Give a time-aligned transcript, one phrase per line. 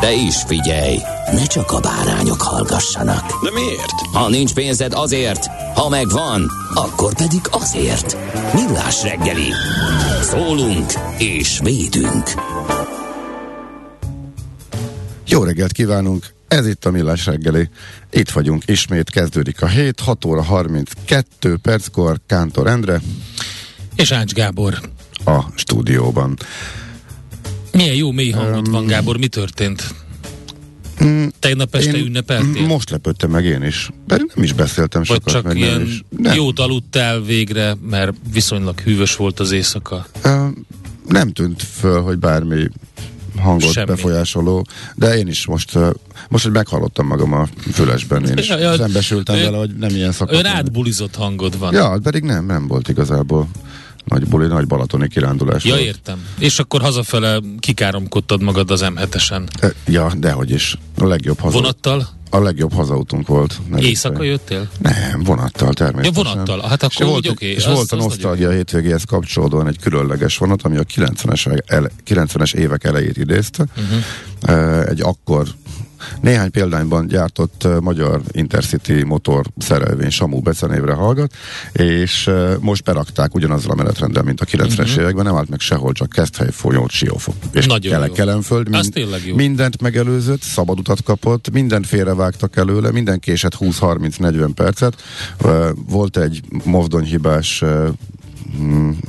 [0.00, 0.98] De is figyelj,
[1.32, 3.42] ne csak a bárányok hallgassanak.
[3.42, 3.92] De miért?
[4.12, 8.16] Ha nincs pénzed azért, ha megvan, akkor pedig azért.
[8.54, 9.52] Millás reggeli.
[10.22, 12.30] Szólunk és védünk.
[15.26, 16.36] Jó reggelt kívánunk!
[16.48, 17.68] Ez itt a Millás reggeli.
[18.10, 23.00] Itt vagyunk, ismét kezdődik a hét, 6 óra 32 perckor, Kántor Endre.
[23.96, 24.80] És Ács Gábor.
[25.24, 26.38] A stúdióban.
[27.72, 29.94] Milyen jó mély hangod um, van, Gábor, mi történt?
[31.04, 32.66] Mm, Tegnap este én ünnepeltél?
[32.66, 33.90] Most lepődtem meg én is.
[34.06, 35.32] Pedig nem is beszéltem Vagy sokat.
[35.32, 36.02] csak meg ilyen is.
[36.18, 36.34] Nem.
[36.34, 40.06] jót aludtál végre, mert viszonylag hűvös volt az éjszaka.
[40.24, 40.46] Uh,
[41.08, 42.68] nem tűnt föl, hogy bármi
[43.38, 43.86] hangot Semmi.
[43.86, 45.78] befolyásoló, de én is most,
[46.28, 50.12] most, hogy meghallottam magam a fülesben, én is Ja, szembesültem ő- vele, hogy nem ilyen
[50.12, 50.38] szakadt.
[50.38, 51.74] Ön átbulizott hangod van.
[51.74, 53.48] Ja, pedig nem, nem volt igazából
[54.08, 55.84] nagy buli, nagy balatoni kirándulás Ja, volt.
[55.84, 56.26] értem.
[56.38, 59.42] És akkor hazafele kikáromkodtad magad az M7-esen.
[59.60, 60.76] E, Ja, dehogy is.
[60.98, 61.56] A legjobb haza.
[61.58, 62.08] Vonattal?
[62.30, 63.60] A legjobb hazautunk volt.
[63.76, 64.68] Éjszaka jöttél?
[64.78, 66.24] Nem, vonattal Ja, természetesen.
[66.32, 66.68] vonattal.
[66.68, 67.46] Hát akkor és volt, oké.
[67.46, 72.54] És az- volt a nosztalgia hétvégéhez kapcsolódóan egy különleges vonat, ami a 90-es, ele, 90-es
[72.54, 73.64] évek elejét idézte.
[73.76, 74.88] Uh-huh.
[74.88, 75.46] Egy akkor
[76.20, 81.32] néhány példányban gyártott magyar Intercity motor szerelvény Samu becenévre hallgat,
[81.72, 84.96] és most berakták ugyanazzal a menetrenddel, mint a 90-es uh-huh.
[84.96, 87.34] években, nem állt meg sehol, csak Keszthely folyó Siófok.
[87.52, 88.08] És Nagyon Kele-.
[88.08, 88.68] Kelenföld
[89.26, 89.34] jó.
[89.34, 95.02] mindent megelőzött, szabad utat kapott, mindent félrevágtak előle, minden késett 20-30-40 percet.
[95.88, 97.64] Volt egy mozdonyhibás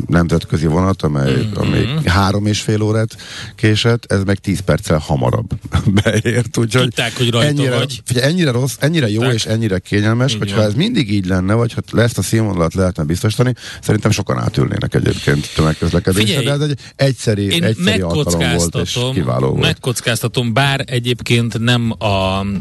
[0.08, 1.40] nemzetközi vonat, amely, Mhm.
[1.42, 1.56] mm-hmm.
[1.58, 3.16] amely három és fél órát
[3.56, 5.50] késett, ez meg 10 perccel hamarabb
[6.04, 8.02] beért, úgyhogy Tudták, hogy rajta ennyire, vagy.
[8.06, 9.34] Figyelj, ennyire rossz, ennyire jó Tudták.
[9.36, 13.04] és ennyire kényelmes, Így hogyha ez mindig így lenne, vagy ha ezt a színvonalat lehetne
[13.04, 18.76] biztosítani, szerintem sokan átülnének egyébként tömegközlekedésre, Figyelj, de ez egy egyszeri, Én egyszeri alkalom volt,
[18.76, 19.62] és kiváló volt.
[19.62, 22.56] megkockáztatom, bár egyébként nem a mm,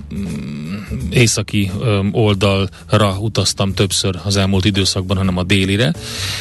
[1.11, 5.95] északi öm, oldalra utaztam többször az elmúlt időszakban, hanem a délire,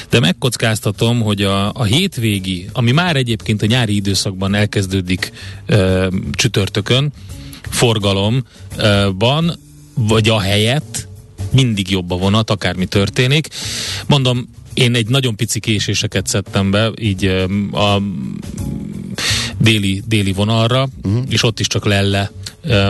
[0.10, 5.32] de megkockáztatom, hogy a, a hétvégi, ami már egyébként a nyári időszakban elkezdődik
[5.66, 7.12] ö, csütörtökön,
[7.70, 9.60] forgalomban,
[9.94, 11.08] vagy a helyett
[11.52, 13.48] mindig jobb a vonat, akármi történik.
[14.08, 17.26] Mondom, én egy nagyon pici késéseket szedtem be, így
[17.72, 18.02] a
[19.58, 21.24] déli, déli vonalra, uh-huh.
[21.30, 22.32] és ott is csak lelle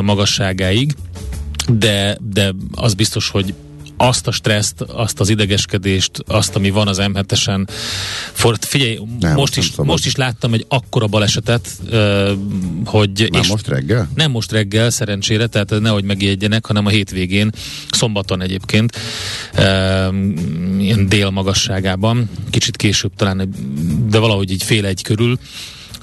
[0.02, 0.96] magasságáig,
[1.68, 3.54] de, de az biztos, hogy
[3.98, 7.68] azt a stresszt, azt az idegeskedést, azt, ami van az M7-esen.
[8.34, 11.70] For, figyelj, Nem, most, nem is, most is láttam egy akkora balesetet,
[12.86, 13.30] hogy...
[13.32, 14.10] Már most reggel?
[14.16, 17.52] Nem most reggel, szerencsére, tehát nehogy megjegyenek, hanem a hétvégén,
[17.90, 18.98] szombaton egyébként,
[20.80, 23.54] ilyen dél magasságában, kicsit később talán,
[24.10, 25.40] de valahogy így fél egy körül,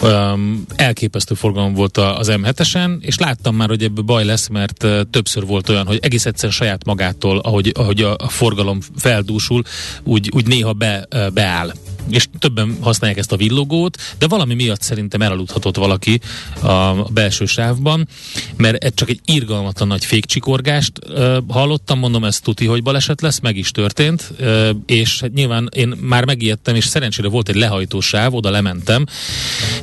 [0.02, 5.46] Um, elképesztő forgalom volt az M7-esen, és láttam már, hogy ebből baj lesz, mert többször
[5.46, 9.62] volt olyan, hogy egész egyszer saját magától, ahogy, ahogy a, a forgalom feldúsul,
[10.02, 11.72] úgy, úgy néha be, beáll.
[12.08, 16.20] És többen használják ezt a villogót, de valami miatt szerintem elaludhatott valaki
[16.62, 18.08] a belső sávban,
[18.56, 23.40] mert ez csak egy irgalmatlan nagy fékcsikorgást uh, hallottam, mondom, ez tuti, hogy baleset lesz,
[23.40, 28.00] meg is történt, uh, és hát nyilván én már megijedtem, és szerencsére volt egy lehajtó
[28.00, 29.06] sáv, oda lementem,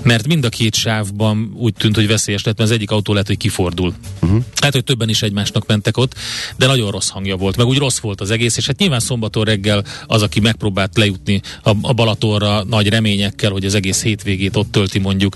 [0.02, 3.28] mert mind a két sávban úgy tűnt, hogy veszélyes lett, mert az egyik autó lehet,
[3.28, 3.94] hogy kifordul.
[4.22, 4.44] Uh-huh.
[4.62, 6.16] Hát, hogy többen is egymásnak mentek ott,
[6.58, 9.44] de nagyon rossz hangja volt, meg úgy rossz volt az egész, és hát nyilván szombaton
[9.44, 14.72] reggel az, aki megpróbált lejutni a, a Balatonra nagy reményekkel, hogy az egész hétvégét ott
[14.72, 15.36] tölti mondjuk,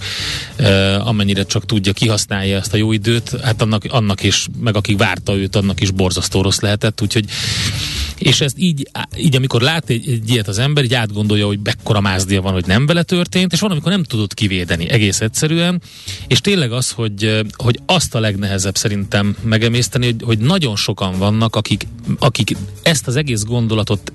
[0.56, 4.98] eh, amennyire csak tudja, kihasználja ezt a jó időt, hát annak, annak is, meg akik
[4.98, 7.26] várta őt, annak is borzasztó rossz lehetett, úgyhogy
[8.18, 12.02] És ezt így, így amikor lát egy, egy ilyet az ember, így átgondolja, hogy bekkora
[12.02, 15.82] mázdia van, hogy nem vele történt, és van, amikor nem tudod kivédeni egész egyszerűen,
[16.28, 21.56] és tényleg az, hogy, hogy azt a legnehezebb szerintem megemészteni, hogy, hogy nagyon sokan vannak,
[21.56, 21.88] akik,
[22.20, 24.12] akik ezt az egész gondolatot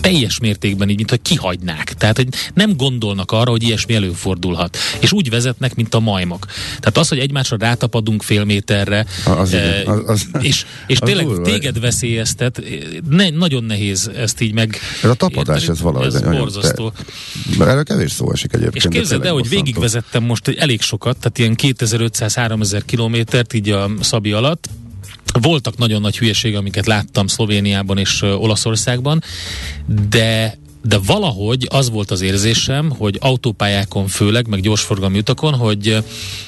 [0.00, 1.94] teljes mértékben így, mint hogy kihagynák.
[1.94, 4.76] Tehát, hogy nem gondolnak arra, hogy ilyesmi előfordulhat.
[5.00, 6.46] És úgy vezetnek, mint a majmok.
[6.66, 11.26] Tehát az, hogy egymásra rátapadunk fél méterre, az, eh, az, az, és, és az tényleg
[11.26, 11.42] durva.
[11.42, 12.62] téged veszélyeztet,
[13.08, 14.78] ne, nagyon nehéz ezt így meg...
[15.02, 16.92] Ez a tapadás, érteni, ez valahogy ez borzasztó.
[17.58, 18.84] Te, erről kevés szó esik egyébként.
[18.84, 24.32] És képzeld el, hogy végigvezettem most elég sokat, tehát ilyen 2500-3000 kilométert így a Szabi
[24.32, 24.68] alatt,
[25.40, 29.22] voltak nagyon nagy hülyeség, amiket láttam Szlovéniában és Olaszországban,
[30.08, 35.96] de de valahogy az volt az érzésem, hogy autópályákon főleg, meg gyorsforgalmi utakon, hogy,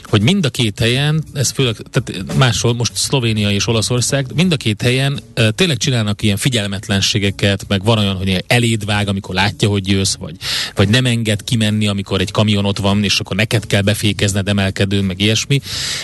[0.04, 4.56] hogy mind a két helyen, ez főleg, tehát máshol, most Szlovénia és Olaszország, mind a
[4.56, 9.69] két helyen uh, tényleg csinálnak ilyen figyelmetlenségeket, meg van olyan, hogy eléd vág, amikor látja,
[9.69, 10.37] hogy jössz, vagy,
[10.75, 15.04] vagy nem enged kimenni, amikor egy kamion ott van, és akkor neked kell befékezned emelkedőn,
[15.04, 15.60] meg ilyesmi.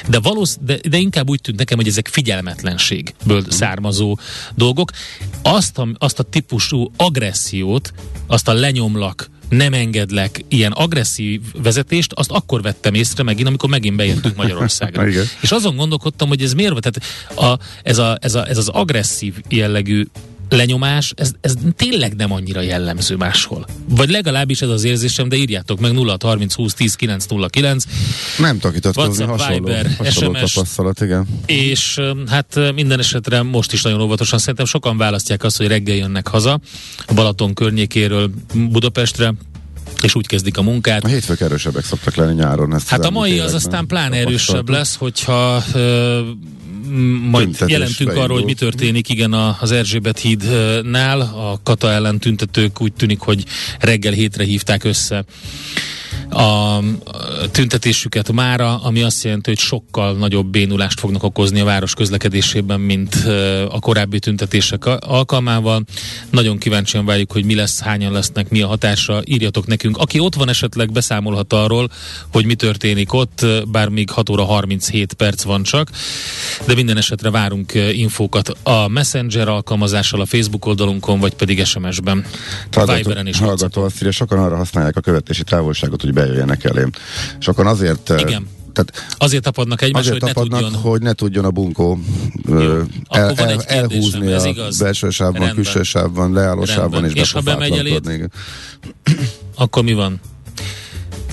[0.09, 4.19] De, valósz, de, de inkább úgy tűnt nekem, hogy ezek figyelmetlenségből származó
[4.55, 4.91] dolgok.
[5.43, 7.93] Azt a, azt a típusú agressziót,
[8.27, 13.97] azt a lenyomlak, nem engedlek ilyen agresszív vezetést, azt akkor vettem észre megint, amikor megint
[13.97, 15.07] bejöttünk Magyarországra.
[15.41, 17.01] és azon gondolkodtam, hogy ez miért, tehát
[17.39, 20.07] a, ez, a, ez, a, ez az agresszív jellegű
[20.49, 23.67] lenyomás, ez, ez tényleg nem annyira jellemző máshol.
[23.89, 27.85] Vagy legalábbis ez az érzésem, de írjátok meg 0 30 20 10 9 0 9.
[28.39, 31.27] Nem tudok hasonló, Viber, hasonló SMS, tapasztalat, igen.
[31.47, 36.29] És hát minden esetre most is nagyon óvatosan szerintem sokan választják azt, hogy reggel jönnek
[36.29, 36.61] haza
[37.07, 39.35] a Balaton környékéről Budapestre,
[40.03, 41.05] és úgy kezdik a munkát.
[41.05, 42.75] A hétfők erősebbek szoktak lenni nyáron.
[42.75, 46.21] Ezt hát a mai az aztán pláne erősebb lesz, hogyha ö,
[47.31, 48.25] majd Tüntetés jelentünk beindul.
[48.25, 51.21] arról, hogy mi történik, igen, az Erzsébet hídnál.
[51.21, 53.45] A Kata ellen tüntetők úgy tűnik, hogy
[53.81, 55.25] reggel hétre hívták össze
[56.31, 56.79] a
[57.51, 63.15] tüntetésüket mára, ami azt jelenti, hogy sokkal nagyobb bénulást fognak okozni a város közlekedésében, mint
[63.69, 65.83] a korábbi tüntetések alkalmával.
[66.31, 69.23] Nagyon kíváncsian várjuk, hogy mi lesz, hányan lesznek, mi a hatása.
[69.25, 69.97] Írjatok nekünk.
[69.97, 71.91] Aki ott van esetleg, beszámolhat arról,
[72.33, 75.91] hogy mi történik ott, bár még 6 óra 37 perc van csak,
[76.67, 82.25] de minden esetre várunk infókat a Messenger alkalmazással, a Facebook oldalunkon, vagy pedig SMS-ben.
[82.71, 86.91] Viberen és hallgató azt írja, sokan arra használják a követési távolságot, hogy bejöjjenek elém.
[87.39, 88.13] És akkor azért...
[88.19, 88.49] Igen.
[88.73, 90.83] Tehát azért tapadnak egymásra, hogy tapadnak, ne tudjon...
[90.83, 91.99] hogy ne tudjon a bunkó
[92.49, 92.59] Jó,
[93.09, 94.43] el, el, elhúzni a
[94.79, 98.31] belső sávban, külső sávban, leálló sávban, és, és ha bemegy elét,
[99.55, 100.21] akkor mi van?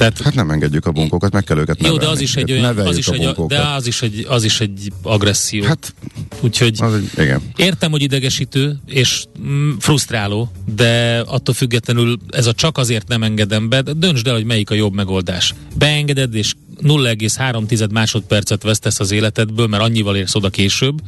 [0.09, 2.77] Tehát, hát nem engedjük a bunkókat, meg kell őket Jó, de az is egy olyan,
[2.77, 5.63] az is egy, de az is egy, az is egy agresszió.
[5.63, 5.93] Hát,
[6.41, 7.41] Úgyhogy az egy, igen.
[7.55, 13.69] értem, hogy idegesítő és mm, frusztráló, de attól függetlenül ez a csak azért nem engedem
[13.69, 15.53] be, de döntsd el, hogy melyik a jobb megoldás.
[15.75, 21.01] Beengeded, és 0,3 másodpercet vesztesz az életedből, mert annyival érsz oda később,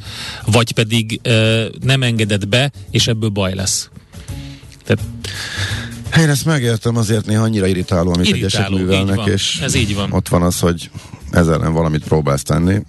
[0.45, 3.89] vagy pedig ö, nem engeded be, és ebből baj lesz.
[4.83, 5.03] Tehát
[6.19, 10.11] én ezt megértem, azért néha annyira irritáló, amit irritáló, egyesek művelnek, és Ez így van.
[10.11, 10.89] ott van az, hogy
[11.31, 12.81] ezzel nem valamit próbálsz tenni.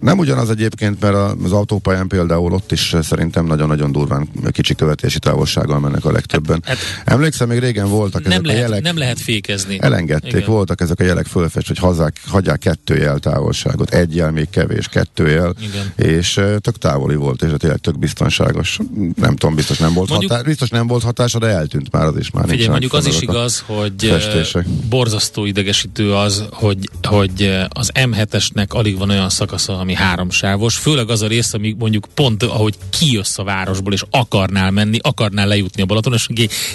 [0.00, 1.14] Nem ugyanaz egyébként, mert
[1.44, 6.62] az autópályán például ott is szerintem nagyon-nagyon durván kicsi követési távolsággal mennek a legtöbben.
[6.64, 8.82] Hát, hát, Emlékszem, még régen voltak nem ezek lehet, a jelek.
[8.82, 9.78] Nem lehet fékezni.
[9.80, 10.50] Elengedték, Igen.
[10.50, 13.90] voltak ezek a jelek fölfest, hogy hazák, hagyják kettő jel távolságot.
[13.90, 15.54] Egy jel még kevés, kettő jel.
[15.60, 16.12] Igen.
[16.12, 18.78] És tök távoli volt, és tényleg tök biztonságos.
[19.16, 22.16] Nem tudom, biztos nem volt mondjuk, hatás, biztos nem volt hatása, de eltűnt már az
[22.18, 22.48] is már.
[22.48, 24.66] Figyelj, mondjuk az is igaz, hogy festések.
[24.88, 31.22] borzasztó idegesítő az, hogy, hogy az M7-esnek alig van olyan szakasza, ami háromsávos, főleg az
[31.22, 35.86] a rész, ami mondjuk pont, ahogy kijössz a városból, és akarnál menni, akarnál lejutni a
[35.86, 36.28] Balaton, és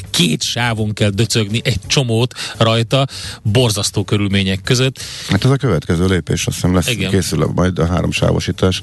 [0.10, 3.08] két sávon kell döcögni egy csomót rajta,
[3.42, 5.00] borzasztó körülmények között.
[5.30, 7.10] Hát ez a következő lépés, azt hiszem lesz, Igen.
[7.10, 8.82] készül majd a háromsávosítás.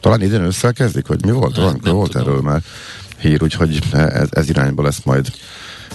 [0.00, 1.56] Talán idén ősszel kezdik, hogy mi volt?
[1.56, 2.26] Hát, Van, volt tudom.
[2.26, 2.62] erről már
[3.20, 5.32] hír, úgyhogy ez, ez irányba lesz majd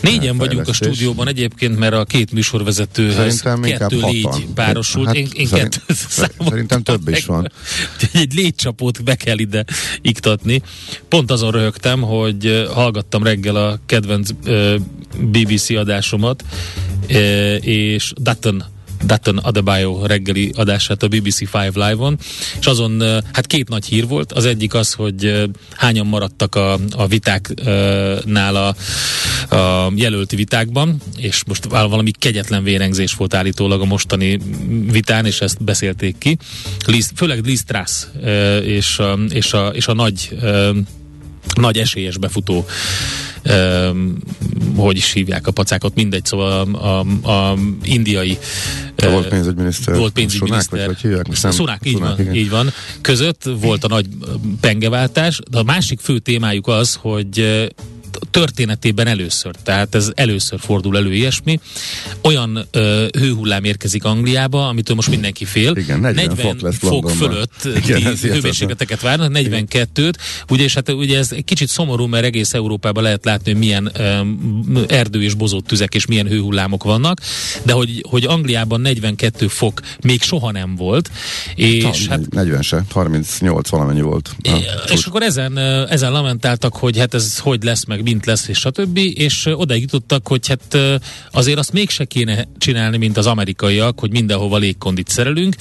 [0.04, 5.08] Négyen vagyunk a stúdióban egyébként, mert a két műsorvezetőhöz kettő légy párosult.
[5.08, 5.82] Hát, én, én szerint,
[6.40, 7.52] szerintem több is van.
[8.14, 9.66] egy légycsapót be kell ide
[10.02, 10.62] iktatni.
[11.08, 14.30] Pont azon röhögtem, hogy hallgattam reggel a kedvenc
[15.20, 16.44] BBC adásomat,
[17.62, 18.64] és Dutton
[19.06, 22.18] Dutton Adebayo reggeli adását a BBC Five Live-on,
[22.60, 23.02] és azon
[23.34, 24.32] hát két nagy hír volt.
[24.32, 28.76] Az egyik az, hogy hányan maradtak a, a vitáknál a,
[29.56, 34.40] a jelölti vitákban, és most valami kegyetlen vérengzés volt állítólag a mostani
[34.92, 36.38] vitán, és ezt beszélték ki.
[36.86, 38.06] Liz, főleg Liz Truss
[38.64, 40.38] és a, és a, és a nagy
[41.56, 42.66] nagy esélyes befutó
[43.46, 44.18] um,
[44.76, 48.38] hogy is hívják a pacákat, mindegy, szóval a, a, a indiai
[48.96, 49.96] De volt pénzügyminiszter.
[49.96, 50.80] volt pénzügyminiszter.
[50.80, 51.42] Sunák, vagy hogy hívják?
[51.42, 52.36] Nem, Szunák, így, Sunák, van, igen.
[52.36, 52.70] így van.
[53.02, 54.08] Között volt a nagy
[54.62, 57.68] pengeváltás, de a másik fő témájuk az, hogy
[58.32, 61.60] történetében először, tehát ez először fordul elő ilyesmi.
[62.22, 65.76] Olyan ö, hőhullám érkezik Angliába, amitől most mindenki fél.
[65.76, 70.14] Igen, 40 fok lesz fok fölött Igen, hőmérsékleteket várnak, 42-t,
[70.50, 73.92] ugye, és hát ugye ez egy kicsit szomorú, mert egész Európában lehet látni, hogy milyen
[74.00, 77.20] um, erdő és bozott tüzek és milyen hőhullámok vannak,
[77.64, 81.12] de hogy, hogy Angliában 42 fok még soha nem volt,
[81.56, 84.36] és hát 40 se, 38 valamennyi volt.
[84.44, 84.50] A
[84.84, 85.06] és csúcs.
[85.08, 88.98] akkor ezen, ö, ezen lamentáltak, hogy hát ez hogy lesz, meg mint lesz, és stb.
[88.98, 90.78] És odaig jutottak, hogy hát
[91.32, 95.56] azért azt mégse kéne csinálni, mint az amerikaiak, hogy mindenhova légkondit szerelünk.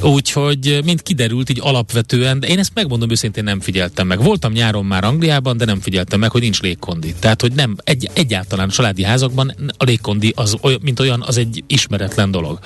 [0.00, 4.22] Úgyhogy, mint kiderült, így alapvetően, de én ezt megmondom őszintén nem figyeltem meg.
[4.22, 7.14] Voltam nyáron már Angliában, de nem figyeltem meg, hogy nincs légkondi.
[7.18, 11.64] Tehát, hogy nem, egy, egyáltalán a családi házakban a légkondi, az, mint olyan, az egy
[11.66, 12.58] ismeretlen dolog.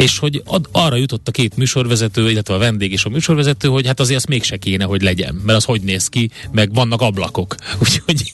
[0.00, 3.86] És hogy ad, arra jutott a két műsorvezető, illetve a vendég és a műsorvezető, hogy
[3.86, 7.54] hát azért azt mégse kéne, hogy legyen, mert az hogy néz ki, meg vannak ablakok.
[7.82, 8.32] Úgyhogy,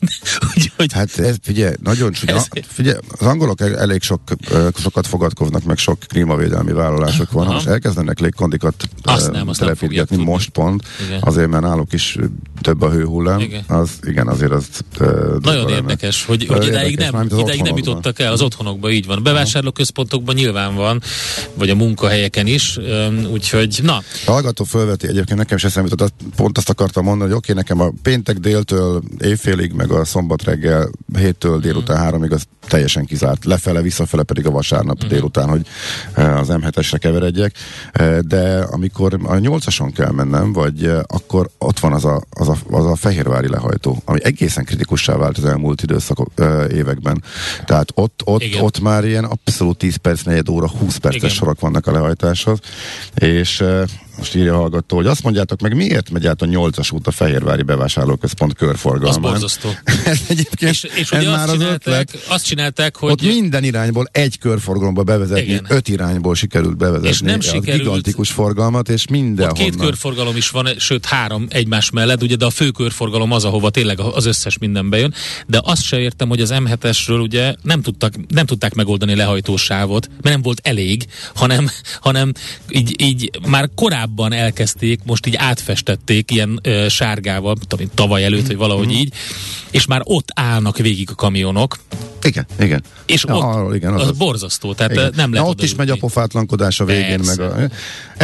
[0.56, 2.35] úgyhogy Hát ez, figyelj, nagyon csúnya.
[2.35, 4.20] Ez- Figyelj, az angolok el- elég sok,
[4.78, 7.44] sokat fogadkoznak, meg sok klímavédelmi vállalások van.
[7.44, 7.52] Aha.
[7.52, 11.18] Most elkezdenek légkondikat Azt nem, azt nem telepítgetni most pont, Igen.
[11.23, 12.16] azért, mert náluk is
[12.61, 13.40] több a hőhullám.
[13.40, 13.64] Igen.
[13.66, 14.66] Az, igen, azért az
[15.40, 18.90] Nagyon érdekes, hogy, hogy idáig érdekes, nem, mármint az idáig nem jutottak el, az otthonokban
[18.90, 19.23] így van.
[19.23, 21.02] Bevásárlóközpontokban nyilván van,
[21.56, 22.78] vagy a munkahelyeken is,
[23.32, 23.96] úgyhogy na,
[24.26, 27.80] A hallgató fölveti, egyébként nekem se számított, azt- pont azt akartam mondani, hogy oké, nekem
[27.80, 33.44] a péntek déltől éjfélig, meg a szombat reggel héttől délután háromig az teljesen kizárt.
[33.44, 35.08] Lefele, visszafele pedig a vasárnap Mhm.
[35.08, 35.66] délután, hogy
[36.14, 37.54] az M7-esre keveredjek.
[38.20, 42.86] De amikor a nyolcason kell mennem, vagy akkor ott van az a, az a, az
[42.86, 46.18] a fehérvári lehajtó, ami egészen kritikussá vált az elmúlt időszak
[46.72, 47.22] években.
[47.64, 48.62] Tehát ott, ott, Igen.
[48.62, 51.44] ott már ilyen abszolút 10 perc, 4 óra, 20 perces Igen.
[51.46, 52.58] Sorok vannak a lehajtáshoz,
[53.14, 53.64] és
[54.18, 57.11] most írja a hallgató, hogy azt mondjátok meg, miért megy át a 8-as út a
[57.11, 59.20] Fehérvári Bevásárlóközpont az körforgalmán?
[59.20, 59.68] borzasztó.
[60.04, 62.25] ez egyébként, És, és ez ugye már azt az ötlet.
[62.28, 65.66] azt csinálták, hogy Ott minden irányból egy körforgalomba bevezetni, Igen.
[65.68, 67.08] öt irányból sikerült bevezetni.
[67.08, 69.64] És nem az sikerült- gigantikus forgalmat, és Ott mindenhonnan.
[69.70, 73.70] két körforgalom is van, sőt három egymás mellett, ugye, de a fő körforgalom az, ahova
[73.70, 75.14] tényleg az összes minden bejön.
[75.46, 80.23] De azt se értem, hogy az M7-esről ugye nem, tudtak, nem tudták megoldani lehajtósávot, mert
[80.23, 81.68] nem volt elég, hanem,
[82.00, 82.32] hanem
[82.70, 88.56] így, így már korábban elkezdték, most így átfestették ilyen ö, sárgával, tudom, tavaly előtt, vagy
[88.56, 89.12] valahogy így,
[89.70, 91.78] és már ott állnak végig a kamionok,
[92.22, 92.82] Igen, igen.
[93.06, 95.12] és Ja, ott arról, igen, az, az- az borzasztó, tehát Igen.
[95.16, 97.16] nem Na, lehet ott is megy a pofátlankodás a végén.
[97.16, 97.46] Persze.
[97.46, 97.75] Meg a,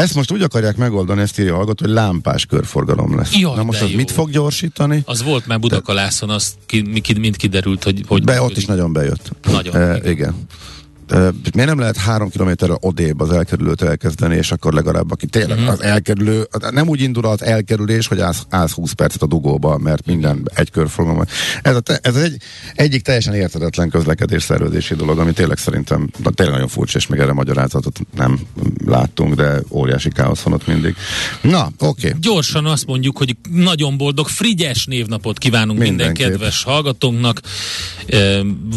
[0.00, 3.34] ezt most úgy akarják megoldani, ezt írja a hallgató, hogy lámpás körforgalom lesz.
[3.36, 3.96] Jaj, Na most az jó.
[3.96, 5.02] mit fog gyorsítani?
[5.06, 8.02] Az volt már Budakalászon, az ki, mind kiderült, hogy...
[8.06, 9.30] hogy Be, ott is nagyon bejött.
[9.50, 10.10] Nagyon, E, igen.
[10.10, 10.34] igen.
[11.54, 15.72] Miért nem lehet három kilométerre odébb az elkerülőt elkezdeni, és akkor legalább aki tényleg uh-huh.
[15.72, 20.06] az elkerülő, nem úgy indul az elkerülés, hogy állsz, állsz 20 percet a dugóba, mert
[20.06, 21.24] minden egy körforgalom.
[21.62, 22.36] Ez, a ez egy,
[22.74, 27.20] egyik teljesen érthetetlen közlekedés szervezési dolog, ami tényleg szerintem na, tényleg nagyon furcsa, és még
[27.20, 28.40] erre magyarázatot nem
[28.86, 30.94] láttunk, de óriási káosz van ott mindig.
[31.40, 32.06] Na, oké.
[32.06, 32.20] Okay.
[32.20, 36.28] Gyorsan azt mondjuk, hogy nagyon boldog Frigyes névnapot kívánunk minden Mindenképp.
[36.28, 37.40] kedves hallgatónknak,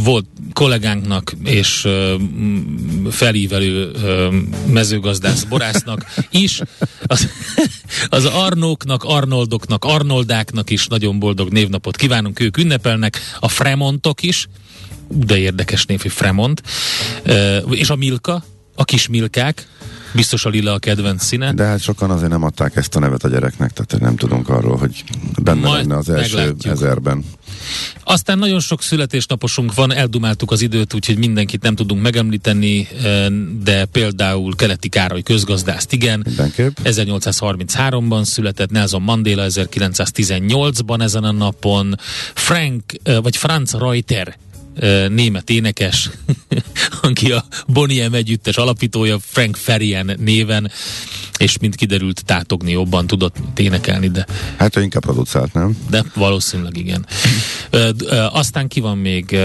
[0.03, 1.87] volt kollégánknak és
[3.09, 3.91] felívelő
[4.71, 6.61] mezőgazdász borásznak is,
[7.05, 7.27] az,
[8.09, 14.47] az Arnóknak, Arnoldoknak, Arnoldáknak is nagyon boldog névnapot kívánunk, ők ünnepelnek, a Fremontok is,
[15.07, 16.61] de érdekes név, hogy Fremont,
[17.69, 18.43] és a Milka,
[18.75, 19.67] a kis Milkák,
[20.15, 21.53] biztos a lila a kedvenc színe.
[21.53, 24.77] De hát sokan azért nem adták ezt a nevet a gyereknek, tehát nem tudunk arról,
[24.77, 25.03] hogy
[25.43, 26.73] benne Majd lenne az első meglátjuk.
[26.73, 27.23] ezerben.
[28.03, 33.25] Aztán nagyon sok születésnaposunk van, eldumáltuk az időt, úgyhogy mindenkit nem tudunk megemlíteni, eh,
[33.63, 36.21] de például Keleti Károly közgazdászt, igen.
[36.25, 36.77] Mindenképp.
[36.83, 41.95] 1833-ban született Nelson Mandela 1918-ban ezen a napon,
[42.33, 44.37] Frank, eh, vagy Franz Reuter
[45.09, 46.09] német énekes,
[47.01, 50.71] aki a Boniem együttes alapítója, Frank Ferian néven,
[51.37, 54.25] és mint kiderült, tátogni jobban tudott énekelni, de
[54.57, 55.77] Hát ő inkább producerált, nem?
[55.89, 57.05] de valószínűleg igen.
[58.31, 59.37] Aztán ki van még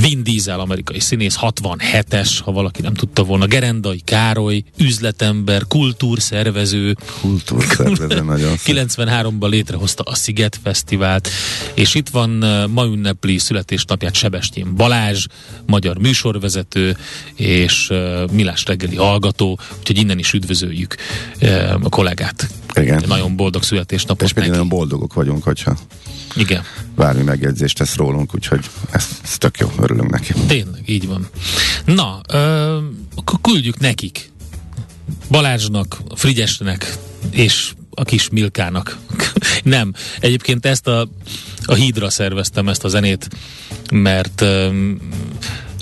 [0.00, 8.20] Vin Diesel, amerikai színész, 67-es, ha valaki nem tudta volna, Gerendai Károly, üzletember, kultúrszervező, Kultúrszervező
[8.34, 8.76] nagyon szép.
[8.76, 11.28] 93-ban létrehozta a Sziget Fesztivált,
[11.74, 15.26] és itt van ö, ma ünnepli születésnapját Sebestyén Balázs,
[15.66, 16.96] magyar műsorvezető,
[17.34, 20.94] és ö, Milás reggeli hallgató, úgyhogy innen is üdvözöljük
[21.38, 22.48] ö, a kollégát.
[22.76, 23.02] Igen.
[23.06, 24.62] Nagyon boldog születésnapot És mindig neki.
[24.62, 25.76] nagyon boldogok vagyunk, hogyha
[26.36, 26.62] Igen,
[26.96, 30.32] bármi megjegyzést tesz rólunk, úgyhogy ez, ez tök jó, örülünk neki.
[30.46, 31.28] tényleg, így van.
[31.84, 32.78] Na, ö,
[33.14, 34.32] akkor küldjük nekik.
[35.30, 36.96] Balázsnak, Frigyesnek
[37.30, 38.98] és a kis Milkának.
[39.62, 41.08] Nem, egyébként ezt a,
[41.64, 43.28] a hídra szerveztem ezt a zenét,
[43.92, 44.98] mert öm,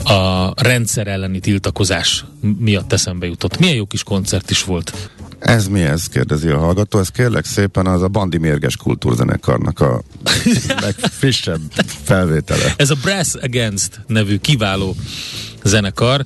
[0.05, 2.25] a rendszer elleni tiltakozás
[2.59, 3.59] miatt eszembe jutott.
[3.59, 5.11] Milyen jó kis koncert is volt.
[5.39, 6.09] Ez mi ez?
[6.09, 6.99] kérdezi a hallgató.
[6.99, 10.03] Ez kérlek szépen az a Bandi Mérges Kultúrzenekarnak a
[10.81, 11.61] legfrissebb
[12.03, 12.75] felvétele.
[12.77, 14.97] Ez a Brass Against nevű kiváló
[15.65, 16.25] zenekar,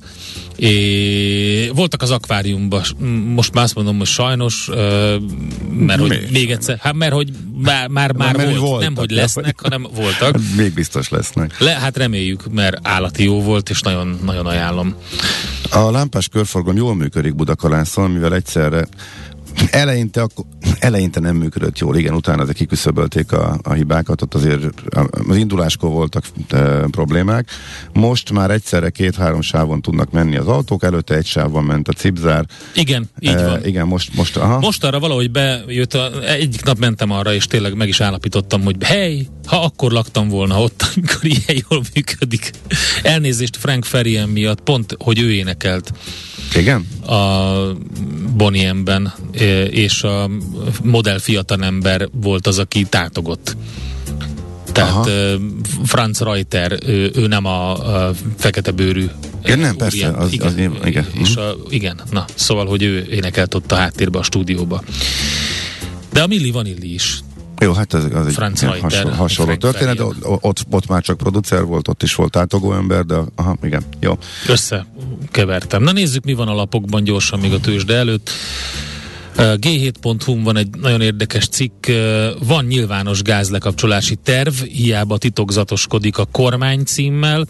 [0.55, 2.81] és voltak az akváriumban,
[3.33, 4.69] most már azt mondom, hogy sajnos,
[5.79, 6.31] mert hogy Miért?
[6.31, 7.31] még egyszer, hát mert hogy
[7.63, 10.37] már, már, már mert volt, voltak, nem hogy lesznek, hanem voltak.
[10.57, 11.59] Még biztos lesznek.
[11.59, 14.95] Le, hát reméljük, mert állati jó volt, és nagyon, nagyon ajánlom.
[15.71, 18.87] A lámpás körforgalom jól működik Budakalászon, mivel egyszerre
[19.71, 20.45] eleinte, akkor,
[20.79, 24.63] eleinte nem működött jól, igen, utána azért kiküszöbölték a, a hibákat, ott azért
[25.27, 26.57] az induláskor voltak e,
[26.91, 27.49] problémák.
[27.93, 32.45] Most már egyszerre két-három sávon tudnak menni az autók, előtte egy sávon ment a cipzár.
[32.73, 33.65] Igen, így E, van.
[33.65, 34.59] igen, most, most, aha.
[34.59, 38.75] Most arra valahogy bejött, a, egyik nap mentem arra, és tényleg meg is állapítottam, hogy
[38.83, 42.51] hely, ha akkor laktam volna ott, amikor ilyen jól működik.
[43.03, 45.91] Elnézést Frank Ferien miatt, pont, hogy ő énekelt
[46.55, 46.87] Igen?
[47.07, 47.51] a
[48.35, 49.13] Bonnie M-ben,
[49.71, 50.29] és a
[50.83, 53.57] modell fiatalember volt az, aki tátogott.
[54.71, 55.37] Tehát Aha.
[55.85, 57.71] Franz Reuter, ő, ő nem a,
[58.07, 59.05] a fekete bőrű.
[59.43, 59.75] Igen, nem, úriember.
[59.75, 61.07] persze, az- igen, az nyilván, igen.
[61.13, 64.83] És a, igen, na, szóval, hogy ő énekelt ott a háttérbe a stúdióba.
[66.13, 67.19] De a Milli Vanilli is.
[67.59, 71.01] Jó, hát ez az egy Franz ilyen Reuter, hasonló, hasonló történet, de ott, ott már
[71.01, 74.17] csak producer volt, ott is volt átogó ember, de aha, igen, jó.
[74.47, 75.83] Összekevertem.
[75.83, 78.29] Na nézzük, mi van a lapokban gyorsan még a tőzsde előtt.
[79.37, 81.85] Uh, G7.hu van egy nagyon érdekes cikk.
[82.39, 87.45] Van nyilvános gázlekapcsolási terv, hiába titokzatoskodik a kormány címmel.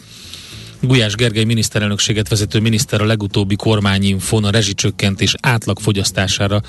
[0.81, 6.61] Gulyás Gergely miniszterelnökséget vezető miniszter a legutóbbi kormányinfon a rezsicsökkentés átlagfogyasztására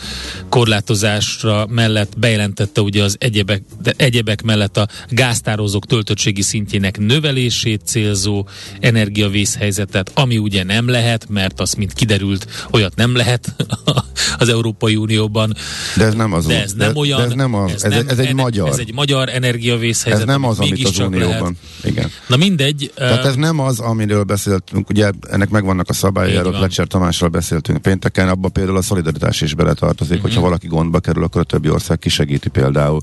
[0.49, 8.47] korlátozásra mellett bejelentette ugye az egyebek, de egyebek mellett a gáztározók töltöttségi szintjének növelését célzó
[8.81, 13.55] energiavészhelyzetet, ami ugye nem lehet, mert az, mint kiderült, olyat nem lehet
[14.39, 15.57] az Európai Unióban.
[15.97, 17.19] De ez nem az De ez nem de, olyan.
[17.19, 18.69] De ez nem az, ez, ez, nem- ez egy magyar.
[18.69, 20.21] Ez egy magyar energiavészhelyzet.
[20.21, 21.29] ez nem az, amit az Unióban.
[21.29, 21.53] lehet.
[21.85, 22.11] Igen.
[22.27, 22.93] Na mindegy.
[22.95, 26.53] Tehát ez nem az, amiről beszéltünk, ugye ennek megvannak a szabályai, erről.
[26.61, 30.17] Lecser Tamásról beszéltünk pénteken, abban például a szolidaritás is beletartozik, Mhm.
[30.17, 30.23] uh-huh.
[30.23, 33.01] hogyha valaki gondba kerül, akkor a többi ország kisegíti például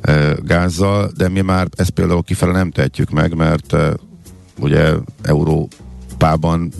[0.00, 3.94] e, gázzal, de mi már ezt például kifele nem tehetjük meg, mert e,
[4.60, 6.72] ugye Európában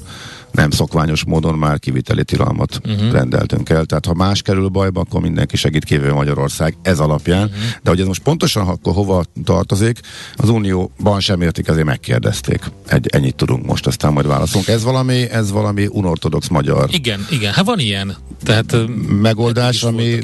[0.59, 3.13] nem szokványos módon már kiviteli tilalmat uh-huh.
[3.13, 3.85] rendeltünk el.
[3.85, 7.45] Tehát ha más kerül bajba, akkor mindenki segít kívül Magyarország ez alapján.
[7.45, 7.61] Uh-huh.
[7.83, 10.01] De hogy ez most pontosan akkor hova tartozik,
[10.37, 12.61] az Unióban sem értik, ezért megkérdezték.
[12.87, 14.69] Egy, ennyit tudunk most, aztán majd válaszolunk.
[14.69, 18.17] Ez valami, ez valami unortodox magyar Igen, igen, hát van ilyen.
[18.43, 18.77] Tehát
[19.09, 20.19] megoldás, ami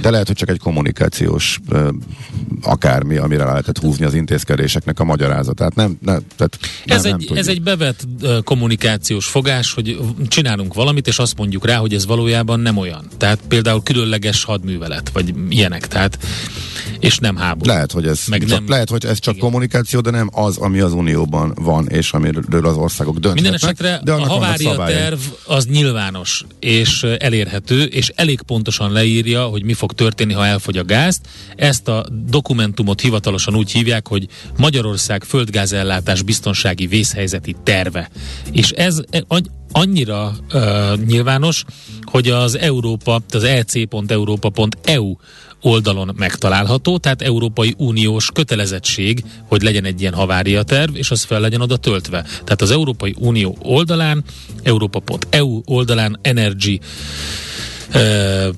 [0.00, 1.60] de lehet, hogy csak egy kommunikációs
[2.62, 5.74] akármi, amire lehetett húzni az intézkedéseknek a magyarázatát.
[5.74, 7.38] Nem, nem, tehát nem, Ez, nem egy, tudjuk.
[7.38, 8.06] ez egy bevett
[8.44, 13.08] kommunikációs fogás, hogy csinálunk valamit, és azt mondjuk rá, hogy ez valójában nem olyan.
[13.16, 16.18] Tehát például különleges hadművelet, vagy ilyenek, tehát
[16.98, 17.70] és nem háború.
[17.70, 19.46] Lehet, hogy ez Meg csak, nem- lehet, hogy ez csak Igen.
[19.46, 23.42] kommunikáció, de nem az, ami az Unióban van, és amiről az országok dönthetnek.
[23.42, 29.64] Minden esetre de a havária terv az nyilvános és elérhető, és elég pontosan leírja, hogy
[29.64, 31.20] mi fog történni, ha elfogy a gázt.
[31.56, 38.10] Ezt a dokumentumot hivatalosan úgy hívják, hogy Magyarország földgázellátás biztonsági vészhelyzeti terve.
[38.52, 39.00] És ez
[39.76, 41.64] annyira uh, nyilvános,
[42.02, 45.16] hogy az Európa, az ec.európa.eu
[45.62, 51.40] oldalon megtalálható, tehát Európai Uniós kötelezettség, hogy legyen egy ilyen havária terv, és az fel
[51.40, 52.22] legyen oda töltve.
[52.22, 54.24] Tehát az Európai Unió oldalán,
[54.62, 56.80] Európa.eu oldalán Energy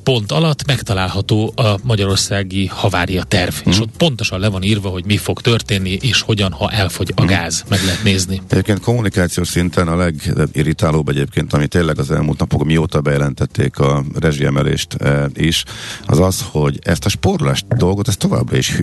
[0.02, 3.54] pont alatt megtalálható a magyarországi havária terv.
[3.54, 3.70] Mm.
[3.70, 7.24] És ott pontosan le van írva, hogy mi fog történni, és hogyan, ha elfogy a
[7.24, 7.64] gáz.
[7.68, 8.42] Meg lehet nézni.
[8.48, 14.94] Egyébként kommunikációs szinten a legirritálóbb egyébként, ami tényleg az elmúlt napok mióta bejelentették a rezsiemelést
[14.94, 15.64] e, is,
[16.06, 18.82] az az, hogy ezt a sporlást dolgot, ezt továbbra is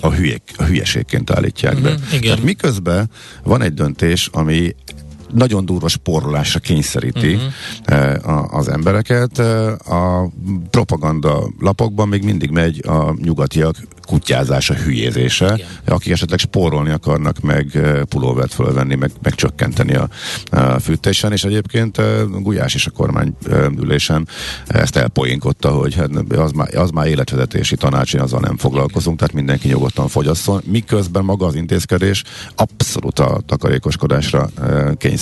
[0.00, 1.90] a, hülyék, a hülyeségként állítják be.
[1.90, 2.20] Mhm, igen.
[2.20, 3.10] Tehát miközben
[3.42, 4.74] van egy döntés, ami
[5.32, 7.38] nagyon durva spórolásra kényszeríti
[7.86, 8.54] uh-huh.
[8.54, 9.38] az embereket.
[9.88, 10.30] A
[10.70, 15.68] propaganda lapokban még mindig megy a nyugatiak kutyázása, hülyézése, Igen.
[15.84, 20.08] akik esetleg spórolni akarnak, meg pulóvert fölvenni, meg, meg csökkenteni a,
[20.50, 22.00] a fűtésen, és egyébként
[22.42, 23.36] Gulyás is a kormány
[23.80, 24.28] ülésen
[24.66, 29.34] ezt elpoénkodta, hogy hát az már, az már életvezetési tanács, én azzal nem foglalkozunk, tehát
[29.34, 34.50] mindenki nyugodtan fogyasszon, miközben maga az intézkedés abszolút a takarékoskodásra
[34.96, 35.17] kényszerít.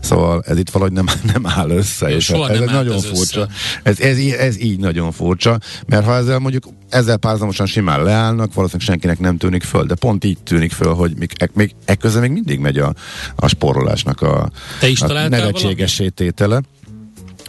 [0.00, 3.48] Szóval ez itt valahogy nem, nem áll össze, és ez, ez nagyon furcsa.
[3.82, 8.88] Ez, ez, ez így nagyon furcsa, mert ha ezzel mondjuk ezzel párzamosan simán leállnak, valószínűleg
[8.88, 12.30] senkinek nem tűnik föl, de pont így tűnik föl, hogy még, e, még ekközben még
[12.30, 12.94] mindig megy a,
[13.36, 16.60] a sporolásnak a, Te is a nevetséges tétele.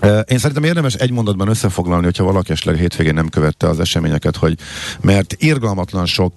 [0.02, 4.58] Én szerintem érdemes egy mondatban összefoglalni, hogyha valaki esetleg hétvégén nem követte az eseményeket, hogy
[5.02, 6.34] mert irgalmatlan sok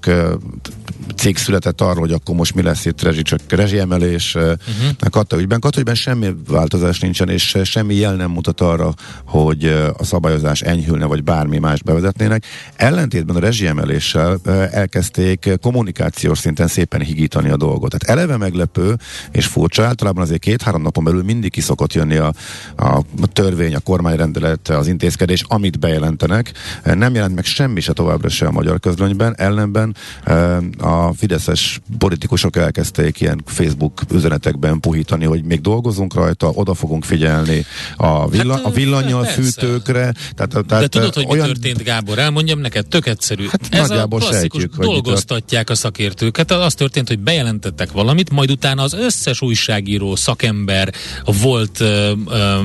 [1.16, 5.11] cég született arról, hogy akkor most mi lesz itt rezsi, csak rezsiemelés uh-huh.
[5.11, 5.61] Kata ügyben.
[5.61, 8.94] Kata ügyben semmi változás nincsen, és semmi jel nem mutat arra,
[9.25, 9.64] hogy
[9.98, 12.44] a szabályozás enyhülne, vagy bármi más bevezetnének.
[12.77, 14.38] Ellentétben a rezsiemeléssel
[14.70, 17.90] elkezdték kommunikációs szinten szépen higítani a dolgot.
[17.90, 18.96] Tehát eleve meglepő
[19.33, 22.33] és furcsa, általában azért két-három napon belül mindig ki szokott jönni a,
[22.77, 23.03] a
[23.53, 26.53] törvény, a kormányrendelet, az intézkedés, amit bejelentenek.
[26.85, 29.97] Nem jelent meg semmi se továbbra se a magyar közlönyben, ellenben
[30.79, 37.65] a fideszes politikusok elkezdték ilyen Facebook üzenetekben puhítani, hogy még dolgozunk rajta, oda fogunk figyelni
[37.97, 39.43] a, villa, hát, a villanyal persze.
[39.43, 40.15] fűtőkre.
[40.35, 41.47] Tehát, tehát, De tudod, hogy olyan...
[41.47, 42.19] mi történt, Gábor?
[42.19, 43.47] Elmondjam neked, tök egyszerű.
[43.51, 46.51] Hát Ez a klasszikus sejtjük, dolgoztatják a szakértőket.
[46.51, 50.93] Az történt, hogy bejelentettek valamit, majd utána az összes újságíró, szakember,
[51.25, 52.61] volt ö, ö,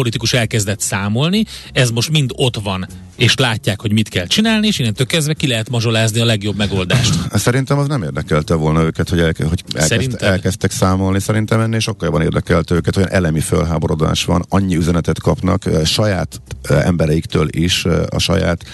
[0.00, 2.86] energiapolitikus elkezdett számolni, ez most mind ott van,
[3.20, 7.14] és látják, hogy mit kell csinálni, és innentől kezdve ki lehet mazsolázni a legjobb megoldást.
[7.32, 11.20] Szerintem az nem érdekelte volna őket, hogy, elke, hogy elkezd, elkezdtek számolni.
[11.20, 17.48] Szerintem ennél sokkal jobban érdekelte őket, olyan elemi fölháborodás van, annyi üzenetet kapnak saját embereiktől
[17.50, 18.64] is, a saját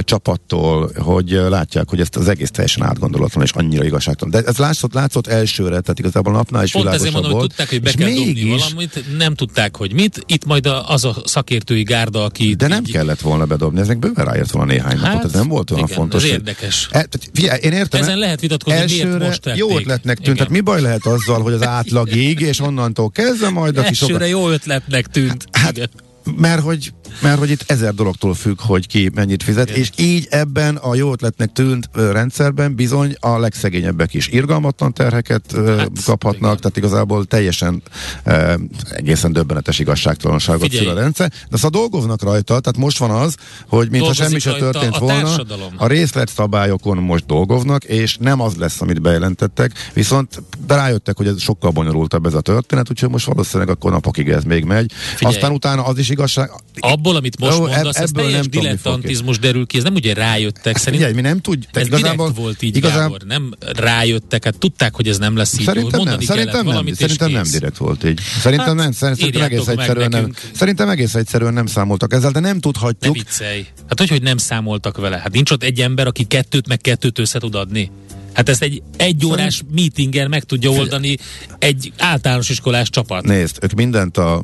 [0.00, 4.42] csapattól, hogy látják, hogy ezt az egész teljesen átgondolatlan és annyira igazságtalan.
[4.42, 7.42] De ez látszott, látszott elsőre, tehát igazából a napnál is Pont ezért mondom, volt.
[7.42, 8.60] hogy tudták, hogy be kell mégis...
[8.60, 10.22] valamit, nem tudták, hogy mit.
[10.26, 12.54] Itt majd az a szakértői gárda, aki...
[12.54, 12.92] De nem így...
[12.92, 15.84] kellett volna bedobni, ez meg bőven ráért volna néhány hát, napot, ez nem volt olyan
[15.84, 16.24] igen, fontos.
[16.24, 16.88] Ez érdekes.
[16.90, 19.58] E, figyelj, én értem, ezen lehet vitatkozni, elsőre miért most tették.
[19.58, 20.36] jó ötletnek tűnt.
[20.36, 24.28] Tehát mi baj lehet azzal, hogy az átlagig, és onnantól kezdve majd a kis Elsőre
[24.28, 25.44] jó ötletnek tűnt.
[25.52, 25.88] Hát, Igen.
[26.36, 29.80] mert hogy mert hogy itt ezer dologtól függ, hogy ki mennyit fizet, Igen.
[29.80, 35.90] és így ebben a jó ötletnek tűnt rendszerben bizony a legszegényebbek is irgalmatlan terheket hát,
[36.04, 36.56] kaphatnak, igen.
[36.56, 37.82] tehát igazából teljesen
[38.24, 38.54] ö,
[38.90, 43.36] egészen döbbenetes igazságtalanságot szül a rendszer, de szóval dolgoznak rajta, tehát most van az,
[43.68, 45.72] hogy mintha semmi se történt a volna, társadalom.
[45.76, 51.70] a részletszabályokon most dolgoznak, és nem az lesz, amit bejelentettek, viszont rájöttek, hogy ez sokkal
[51.70, 54.92] bonyolultabb ez a történet, úgyhogy most valószínűleg akkor napokig ez még megy.
[55.14, 55.34] Figyelj.
[55.34, 56.50] Aztán utána az is igazság,
[56.98, 60.76] abból, amit most Jó, mondasz, ez teljes nem dilettantizmus derül ki, ez nem ugye rájöttek,
[60.76, 61.14] szerintem.
[61.14, 61.76] mi nem tudjuk.
[61.76, 62.98] Ez igazából, direkt volt így, igazán...
[62.98, 65.64] Gábor, nem rájöttek, hát tudták, hogy ez nem lesz így.
[65.64, 68.20] Szerintem nem, szerintem nem, szerintem nem direkt volt így.
[68.40, 70.34] Szerintem hát, nem, szerintem egész egyszerűen nem.
[70.52, 73.14] Szerintem egész egyszerűen nem számoltak ezzel, de nem tudhatjuk.
[73.16, 73.66] Ne viccelj.
[73.88, 75.18] Hát hogy, hogy nem számoltak vele?
[75.18, 77.90] Hát nincs ott egy ember, aki kettőt meg kettőt össze tud adni.
[78.32, 79.74] Hát ezt egy egy órás Szerint...
[79.74, 81.16] meetingen meg tudja oldani
[81.58, 83.24] egy általános iskolás csapat.
[83.24, 84.42] Nézd, ők mindent a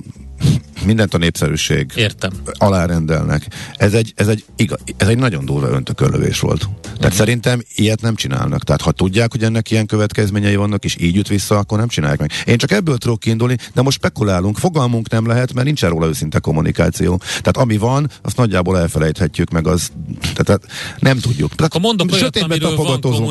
[0.85, 2.31] mindent a népszerűség Értem.
[2.53, 3.47] alárendelnek.
[3.77, 6.69] Ez egy, ez egy, igaz, ez egy nagyon durva öntökönlövés volt.
[6.83, 7.13] Tehát uh-huh.
[7.13, 8.65] szerintem ilyet nem csinálnak.
[8.65, 12.19] Tehát ha tudják, hogy ennek ilyen következményei vannak, és így jut vissza, akkor nem csinálják
[12.19, 12.31] meg.
[12.47, 14.59] Én csak ebből tudok kiindulni, de most spekulálunk.
[14.59, 17.17] Fogalmunk nem lehet, mert nincs róla őszinte kommunikáció.
[17.27, 19.93] Tehát ami van, azt nagyjából elfelejthetjük meg, az
[20.35, 20.61] tehát
[20.99, 21.55] nem tudjuk.
[21.55, 22.49] Tehát, mondok olyat, van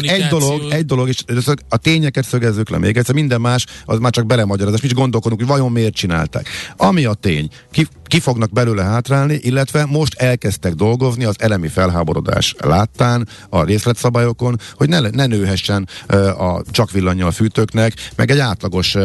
[0.03, 1.23] Egy dolog, egy dolog, és
[1.69, 4.81] a tényeket szögezzük le még egyszer, minden más, az már csak belemagyarázás.
[4.81, 6.47] Mi is gondolkodunk, hogy vajon miért csinálták.
[7.09, 13.27] A tény, ki, ki fognak belőle hátrálni, illetve most elkezdtek dolgozni az elemi felháborodás láttán
[13.49, 15.87] a részletszabályokon, hogy ne, ne nőhessen
[16.37, 18.95] a csak villanyjal fűtőknek, meg egy átlagos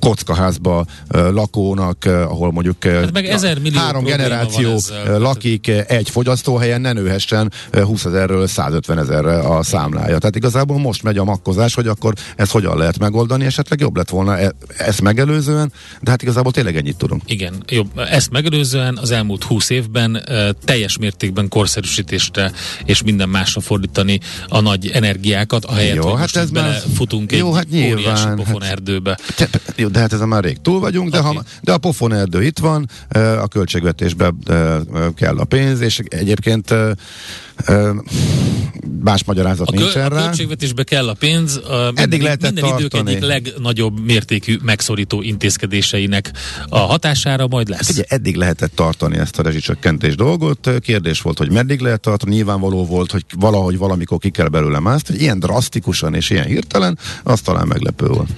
[0.00, 6.92] kockaházba lakónak, ahol mondjuk hát meg ezer millió három generáció ezzel, lakik egy fogyasztóhelyen, ne
[6.92, 10.18] nőhessen uh, 20 ezerről 150 ezerre a számlája.
[10.18, 14.10] Tehát igazából most megy a makkozás, hogy akkor ezt hogyan lehet megoldani, esetleg jobb lett
[14.10, 17.22] volna e- ezt megelőzően, de hát igazából tényleg ennyit tudunk.
[17.26, 17.98] Igen, jobb.
[18.10, 20.24] Ezt meg megelőzően az elmúlt 20 évben
[20.64, 22.52] teljes mértékben korszerűsítésre
[22.84, 27.32] és minden másra fordítani a nagy energiákat, ahelyett, Jó, hogy hát most ez már- belefutunk
[27.32, 29.18] jó, egy hát nyilván, óriási hát- pofon erdőbe.
[29.36, 31.26] Te, jó, de hát ezen már rég túl vagyunk, de, Oké.
[31.36, 32.88] ha, de a pofon erdő itt van,
[33.40, 34.34] a költségvetésbe
[35.14, 36.74] kell a pénz, és egyébként
[39.02, 40.14] más magyarázat A, nincs kö- a erre.
[40.14, 43.10] költségvetésbe kell a pénz, a mindig, lehetett minden idők tartani.
[43.16, 46.32] egyik legnagyobb mértékű megszorító intézkedéseinek
[46.68, 47.88] a hatására majd lesz.
[47.88, 52.86] Ugye eddig lehetett tartani ezt a rezsicsökkentés dolgot, kérdés volt, hogy meddig lehet tartani, nyilvánvaló
[52.86, 57.66] volt, hogy valahogy valamikor ki kell belőle hogy ilyen drasztikusan és ilyen hirtelen, az talán
[57.66, 58.28] meglepő volt.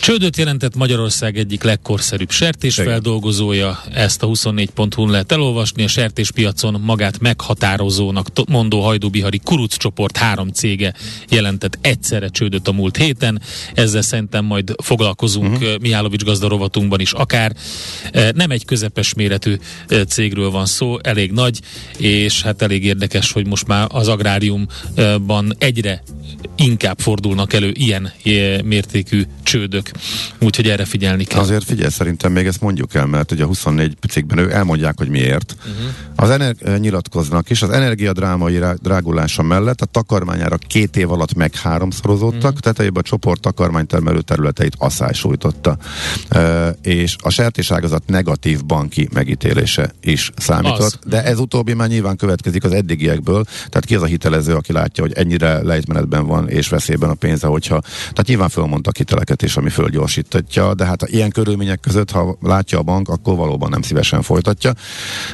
[0.00, 8.26] Csődöt jelentett Magyarország egyik legkorszerűbb sertésfeldolgozója, ezt a 24.hu-n lehet elolvasni, a sertéspiacon magát meghatározónak
[8.48, 10.94] mondó hajdúbihari Kuruc csoport három cége
[11.28, 13.42] jelentett egyszerre csődöt a múlt héten,
[13.74, 15.78] ezzel szerintem majd foglalkozunk uh-huh.
[15.80, 17.56] Mihálovics gazda rovatunkban is akár.
[18.12, 19.56] Eh, Nem egy közepes méretű
[19.88, 21.60] eh, cégről van szó, elég nagy,
[21.96, 26.02] és hát elég érdekes, hogy most már az agráriumban egyre
[26.56, 28.12] inkább fordulnak elő ilyen
[28.64, 29.89] mértékű csődök.
[30.40, 31.40] Úgyhogy erre figyelni kell.
[31.40, 35.08] Azért figyelj, szerintem még ezt mondjuk el, mert ugye a 24 cikkben ő elmondják, hogy
[35.08, 35.56] miért.
[35.58, 35.90] Uh-huh.
[36.16, 41.34] Az ener- eh, nyilatkoznak is, az energiadrámai rá- drágulása mellett a takarmányára két év alatt
[41.34, 42.58] meg háromszorozódtak, uh-huh.
[42.58, 45.76] tetejében a csoport takarmánytermelő területeit asszály sújtotta.
[46.28, 50.98] E, és a sertéságazat negatív banki megítélése is számított, Az.
[51.06, 55.02] de ez utóbbi már nyilván következik az eddigiekből, tehát ki az a hitelező, aki látja,
[55.02, 59.70] hogy ennyire lejtmenetben van és veszélyben a pénze, hogyha, tehát nyilván fölmondtak hiteleket is, ami
[59.80, 64.72] fölgyorsítatja, de hát ilyen körülmények között, ha látja a bank, akkor valóban nem szívesen folytatja.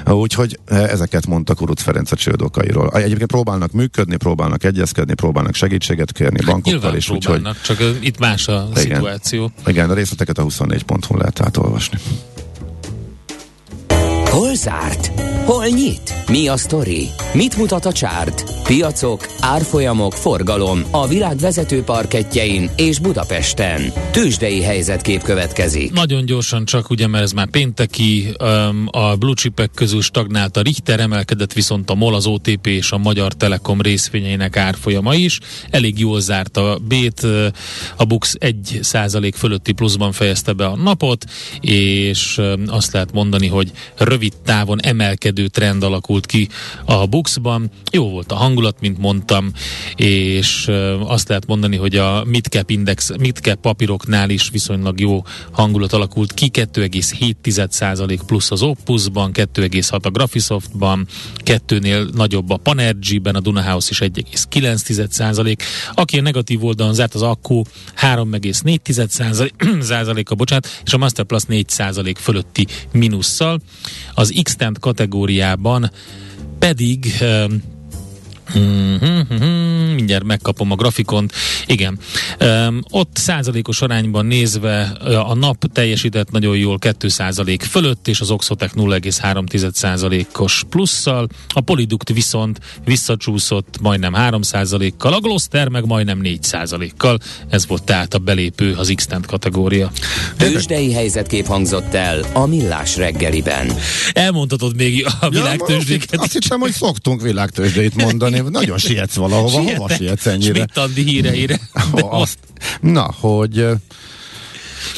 [0.06, 2.90] Úgyhogy eh, ezeket mondta Kuruc Ferenc a csőd okairól.
[2.90, 8.18] Egyébként próbálnak működni, próbálnak egyezkedni, próbálnak segítséget kérni bankokkal Nyilván is, úgyhogy csak ö, itt
[8.18, 8.82] más a Igen.
[8.82, 9.50] szituáció.
[9.66, 11.98] igen, a részleteket a 24.hu lehet átolvasni.
[14.30, 15.20] Hol zárt?
[15.44, 16.14] Hol nyit?
[16.30, 17.08] Mi a sztori?
[17.32, 18.44] Mit mutat a csárt?
[18.64, 23.92] Piacok, árfolyamok, forgalom a világ vezető parketjein és Budapesten.
[24.10, 25.92] Tősdei helyzetkép következik.
[25.92, 28.28] Nagyon gyorsan csak, ugye, mert ez már pénteki,
[28.90, 32.98] a blue chipek közül stagnált a Richter, emelkedett viszont a MOL, az OTP és a
[32.98, 35.40] Magyar Telekom részvényeinek árfolyama is.
[35.70, 37.26] Elég jól zárt a Bét,
[37.96, 41.24] a Bux 1 százalék fölötti pluszban fejezte be a napot,
[41.60, 46.48] és azt lehet mondani, hogy rövid távon emelkedő trend alakult ki
[46.84, 47.70] a Buxban.
[47.92, 49.52] Jó volt a hangulat, mint mondtam,
[49.96, 50.70] és
[51.06, 56.50] azt lehet mondani, hogy a midcap index, midcap papíroknál is viszonylag jó hangulat alakult ki,
[56.52, 65.56] 2,7% plusz az Opusban, 2,6 a Graphisoftban, kettőnél nagyobb a Panergy-ben, a Dunahouse is 1,9%.
[65.94, 67.62] Aki a negatív oldalon zárt, az Akku
[68.00, 73.60] 3,4%-a, bocsánat, és a Masterplus 4% fölötti mínusszal.
[74.14, 75.90] Az X-Tent kategóriában
[76.58, 77.24] pedig
[78.58, 81.32] Mm-hmm, mindjárt megkapom a grafikont.
[81.66, 81.98] Igen.
[82.40, 84.82] Um, ott százalékos arányban nézve
[85.28, 91.28] a nap teljesített nagyon jól 2 százalék fölött, és az Oxotec 0,3 százalékos plusszal.
[91.48, 97.18] A Poliduct viszont visszacsúszott majdnem 3 százalékkal, a Gloster meg majdnem 4 százalékkal.
[97.48, 99.90] Ez volt tehát a belépő az x kategória.
[100.36, 103.72] Tősdei helyzetkép hangzott el a Millás reggeliben.
[104.12, 106.12] Elmondhatod még a világtőzsdéket.
[106.12, 108.35] Ja, azt hittem, hogy szoktunk világtőzsdét mondani.
[108.42, 109.60] Nagyon sietsz valahova.
[109.60, 110.52] Hova sietsz ennyire?
[110.52, 111.60] Schmidt-Andi híreire.
[112.22, 112.38] Azt,
[112.80, 113.66] na, hogy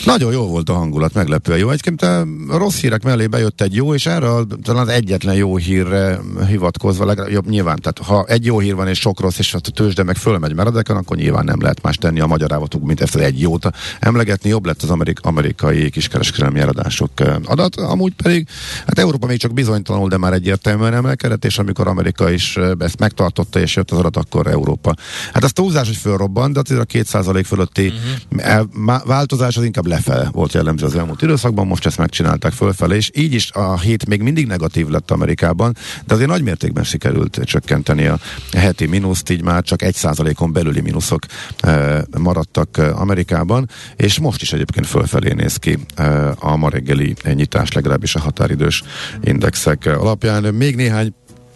[0.05, 1.71] nagyon jó volt a hangulat, meglepően jó.
[1.71, 4.29] Egyébként a rossz hírek mellé bejött egy jó, és erre
[4.63, 8.99] talán az egyetlen jó hírre hivatkozva, legalább nyilván, tehát ha egy jó hír van és
[8.99, 12.27] sok rossz, és a tőzsde meg fölmegy meredeken, akkor nyilván nem lehet más tenni a
[12.27, 13.71] magyar állatok, mint ezt az egy jót
[14.01, 14.51] emlegetni.
[14.51, 18.49] Jobb lett az amerik- amerikai kiskereskedelmi eladások ö, adat, amúgy pedig,
[18.87, 22.99] hát Európa még csak bizonytalanul, de már egyértelműen emelkedett, és amikor Amerika is ö, ezt
[22.99, 24.95] megtartotta, és jött az adat, akkor Európa.
[25.33, 27.93] Hát az túlzás, hogy fölrobban, de azért a 2% fölötti
[28.31, 29.07] uh-huh.
[29.07, 33.35] változás az inkább lefele volt jellemző az elmúlt időszakban, most ezt megcsinálták fölfelé, és így
[33.35, 38.19] is a hét még mindig negatív lett Amerikában, de azért nagy mértékben sikerült csökkenteni a
[38.53, 41.23] heti mínuszt, így már csak 1%-on belüli mínuszok
[41.61, 47.15] e, maradtak e, Amerikában, és most is egyébként fölfelé néz ki e, a ma reggeli
[47.35, 48.83] nyitás, legalábbis a határidős
[49.23, 50.55] indexek alapján.
[50.55, 51.15] Még néhány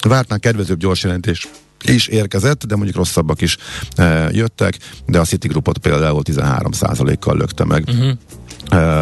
[0.08, 1.48] vártnál kedvezőbb gyors jelentés
[1.84, 3.56] is érkezett, de mondjuk rosszabbak is
[3.94, 7.84] e, jöttek, de a Citigroupot például 13%-kal lökte meg.
[7.88, 8.10] Uh-huh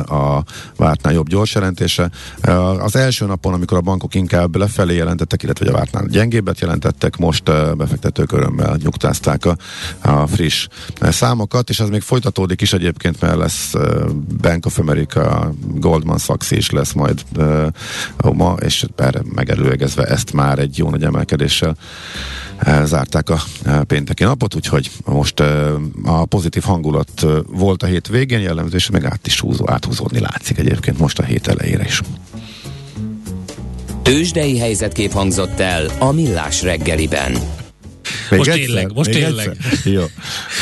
[0.07, 0.45] a
[0.77, 2.11] vártnál jobb gyors jelentése.
[2.79, 7.43] Az első napon, amikor a bankok inkább lefelé jelentettek, illetve a vártnál gyengébbet jelentettek, most
[7.77, 9.57] befektetők örömmel nyugtázták a,
[10.01, 10.67] a friss
[11.01, 13.73] számokat, és ez még folytatódik is egyébként, mert lesz
[14.41, 17.25] Bank of America, Goldman Sachs is lesz majd
[18.33, 21.77] ma, és erre megelőlegezve ezt már egy jó nagy emelkedéssel
[22.85, 23.43] zárták a
[23.87, 25.41] pénteki napot, úgyhogy most
[26.05, 30.59] a pozitív hangulat volt a hét végén jellemző, és meg át is húzó, áthúzódni látszik
[30.59, 32.01] egyébként most a hét elejére is.
[34.03, 37.33] Tőzsdei helyzetkép hangzott el a Millás reggeliben.
[38.31, 38.65] Még most egyszer?
[38.65, 39.49] tényleg, most Még tényleg.
[39.49, 39.93] Egyszer?
[39.93, 40.03] Jó,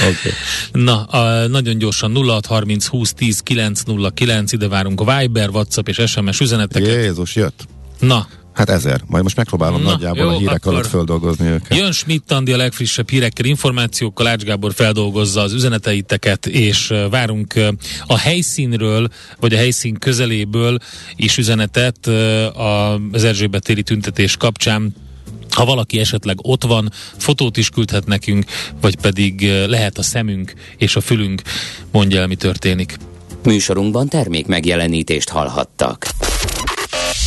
[0.00, 0.32] okay.
[0.72, 6.40] Na, a, nagyon gyorsan 0630 20 10 909, ide várunk a Viber, WhatsApp és SMS
[6.40, 6.88] üzeneteket.
[6.88, 7.64] Jézus, jött.
[7.98, 9.00] Na, Hát ezer.
[9.06, 11.76] Majd most megpróbálom Na, nagyjából jó, a hírek alatt földolgozni őket.
[11.76, 17.54] Jön Schmidt Andi a legfrissebb hírekkel, információkkal, Ács Gábor feldolgozza az üzeneteiteket, és várunk
[18.06, 19.08] a helyszínről,
[19.40, 20.78] vagy a helyszín közeléből
[21.16, 22.06] is üzenetet
[23.12, 24.94] az Erzsébet téri tüntetés kapcsán
[25.50, 28.44] ha valaki esetleg ott van, fotót is küldhet nekünk,
[28.80, 31.42] vagy pedig lehet a szemünk és a fülünk,
[31.92, 32.96] mondja el, mi történik.
[33.42, 36.06] Műsorunkban termék megjelenítést hallhattak.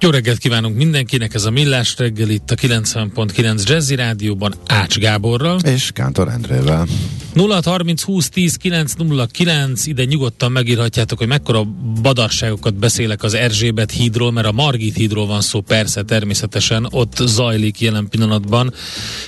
[0.00, 5.58] Jó reggelt kívánunk mindenkinek, ez a Millás reggel itt a 90.9 Jazzy Rádióban Ács Gáborral.
[5.58, 6.86] És Kántor Endrével.
[7.34, 11.64] 0630 20 10 909, ide nyugodtan megírhatjátok, hogy mekkora
[12.02, 17.80] badarságokat beszélek az Erzsébet hídról, mert a Margit hídról van szó, persze, természetesen, ott zajlik
[17.80, 18.72] jelen pillanatban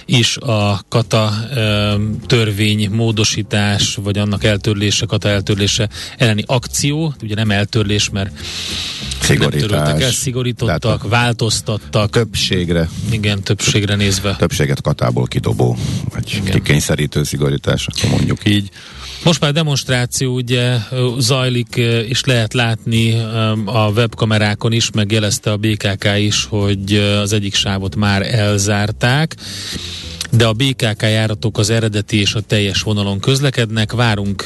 [0.04, 1.94] is a kata e,
[2.26, 8.30] törvény módosítás, vagy annak eltörlése, kata eltörlése elleni akció, ugye nem eltörlés, mert
[9.20, 9.70] Szigorítás.
[9.70, 10.10] Nem el,
[10.60, 12.10] szigorítottak, változtattak.
[12.10, 12.88] Többségre.
[13.10, 14.36] Igen, többségre nézve.
[14.36, 15.76] Többséget katából kidobó,
[16.12, 16.52] vagy Igen.
[16.52, 18.70] kikényszerítő szigorítás, akkor mondjuk így.
[19.24, 20.76] Most már demonstráció ugye
[21.18, 21.76] zajlik,
[22.08, 23.20] és lehet látni
[23.64, 29.36] a webkamerákon is, meg jelezte a BKK is, hogy az egyik sávot már elzárták
[30.30, 33.92] de a BKK járatok az eredeti és a teljes vonalon közlekednek.
[33.92, 34.44] Várunk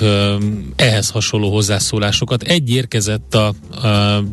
[0.76, 2.42] ehhez hasonló hozzászólásokat.
[2.42, 3.46] Egy érkezett a,
[3.88, 4.24] a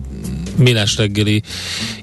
[0.57, 1.41] Millás reggeli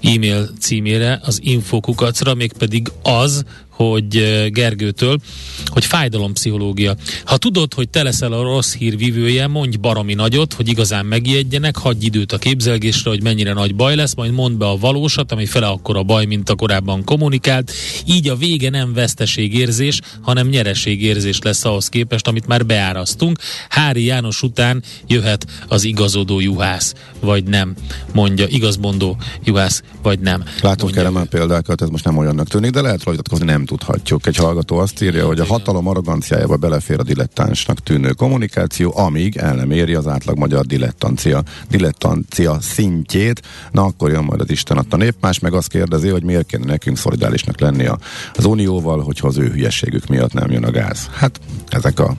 [0.03, 3.45] e-mail címére, az infokukacra, mégpedig az,
[3.79, 5.19] hogy Gergőtől,
[5.67, 6.97] hogy fájdalompszichológia.
[7.25, 11.77] Ha tudod, hogy te leszel a rossz hír vívője, mondj baromi nagyot, hogy igazán megijedjenek,
[11.77, 15.47] hagyj időt a képzelgésre, hogy mennyire nagy baj lesz, majd mondd be a valósat, ami
[15.47, 17.73] fele akkor a baj, mint a korábban kommunikált.
[18.07, 23.39] Így a vége nem veszteségérzés, hanem nyereségérzés lesz ahhoz képest, amit már beárasztunk.
[23.69, 27.75] Hári János után jöhet az igazodó juhász, vagy nem,
[28.15, 30.45] mondja, igazmondó juhász, vagy nem.
[30.61, 34.27] Látunk erre már példákat, ez most nem olyannak tűnik, de lehet rajtatkozni, nem tudhatjuk.
[34.27, 39.55] Egy hallgató azt írja, hogy a hatalom arroganciájába belefér a dilettánsnak tűnő kommunikáció, amíg el
[39.55, 43.43] nem éri az átlag magyar dilettancia, dilettancia szintjét.
[43.71, 45.15] Na akkor jön majd az Isten adta nép.
[45.21, 47.87] Más meg azt kérdezi, hogy miért kéne nekünk szolidálisnak lenni
[48.35, 51.09] az Unióval, hogyha az ő hülyeségük miatt nem jön a gáz.
[51.13, 52.17] Hát ezek a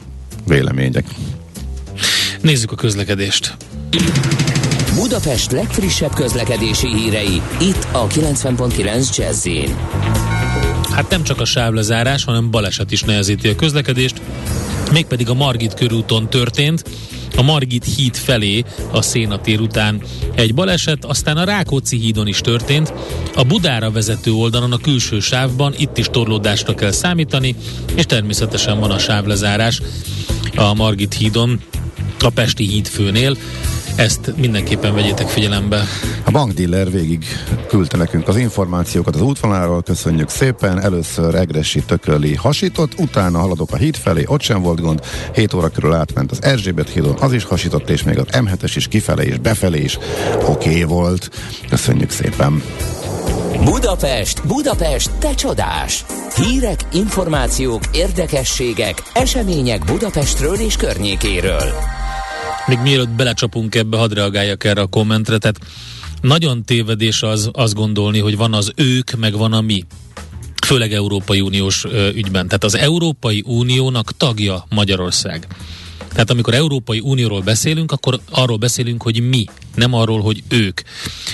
[0.48, 1.06] vélemények.
[2.42, 3.58] Nézzük a közlekedést.
[4.96, 9.48] Budapest legfrissebb közlekedési hírei, itt a 90.9 jazz
[10.92, 14.22] Hát nem csak a sávlezárás, hanem baleset is nehezíti a közlekedést,
[14.92, 16.84] mégpedig a Margit körúton történt,
[17.36, 20.02] a Margit híd felé a Szénatér után
[20.36, 22.94] egy baleset, aztán a Rákóczi hídon is történt.
[23.36, 27.56] A Budára vezető oldalon a külső sávban itt is torlódásra kell számítani,
[27.96, 29.82] és természetesen van a sávlezárás
[30.56, 31.62] a Margit hídon,
[32.20, 33.38] a Pesti híd főnél,
[33.96, 35.84] ezt mindenképpen vegyétek figyelembe.
[36.24, 37.26] A bankdiller végig
[37.68, 40.82] küldte nekünk az információkat az útvonalról, köszönjük szépen.
[40.82, 45.02] Először Egresi tököli hasított, utána haladok a híd felé, ott sem volt gond.
[45.34, 48.88] 7 óra körül átment az Erzsébet hídon, az is hasított, és még az M7-es is
[48.88, 49.98] kifele és befelé is
[50.46, 51.30] oké okay volt.
[51.70, 52.64] Köszönjük szépen.
[53.64, 56.06] Budapest, Budapest, te csodás!
[56.36, 61.99] Hírek, információk, érdekességek, események Budapestről és környékéről.
[62.70, 65.60] Még mielőtt belecsapunk ebbe, hadd reagáljak erre a kommentre, tehát
[66.22, 69.86] nagyon tévedés az azt gondolni, hogy van az ők, meg van a mi
[70.66, 72.46] főleg Európai Uniós ügyben.
[72.46, 75.48] Tehát az Európai Uniónak tagja Magyarország.
[76.08, 79.46] Tehát amikor Európai Unióról beszélünk, akkor arról beszélünk, hogy mi,
[79.76, 80.82] nem arról, hogy ők.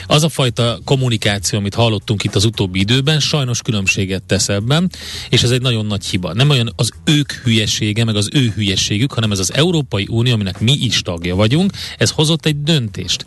[0.07, 4.91] Az a fajta kommunikáció, amit hallottunk itt az utóbbi időben, sajnos különbséget tesz ebben,
[5.29, 6.33] és ez egy nagyon nagy hiba.
[6.33, 10.59] Nem olyan az ők hülyesége, meg az ő hülyeségük, hanem ez az Európai Unió, aminek
[10.59, 13.25] mi is tagja vagyunk, ez hozott egy döntést.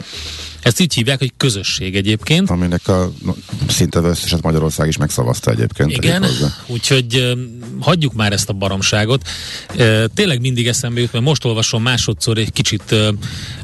[0.62, 2.50] Ezt így hívják, hogy közösség egyébként.
[2.50, 3.34] Aminek a no,
[3.68, 5.90] szinte összeset Magyarország is megszavazta egyébként.
[5.90, 6.26] Igen,
[6.66, 7.36] úgyhogy
[7.80, 9.28] hagyjuk már ezt a baromságot.
[10.14, 12.94] Tényleg mindig eszembe jut, mert most olvasom másodszor egy kicsit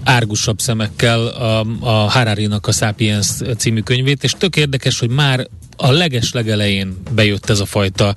[0.02, 5.90] árgusabb szemekkel a, a Harari-nak a Sapiens című könyvét, és tök érdekes, hogy már a
[5.90, 8.14] leges legelején bejött ez a fajta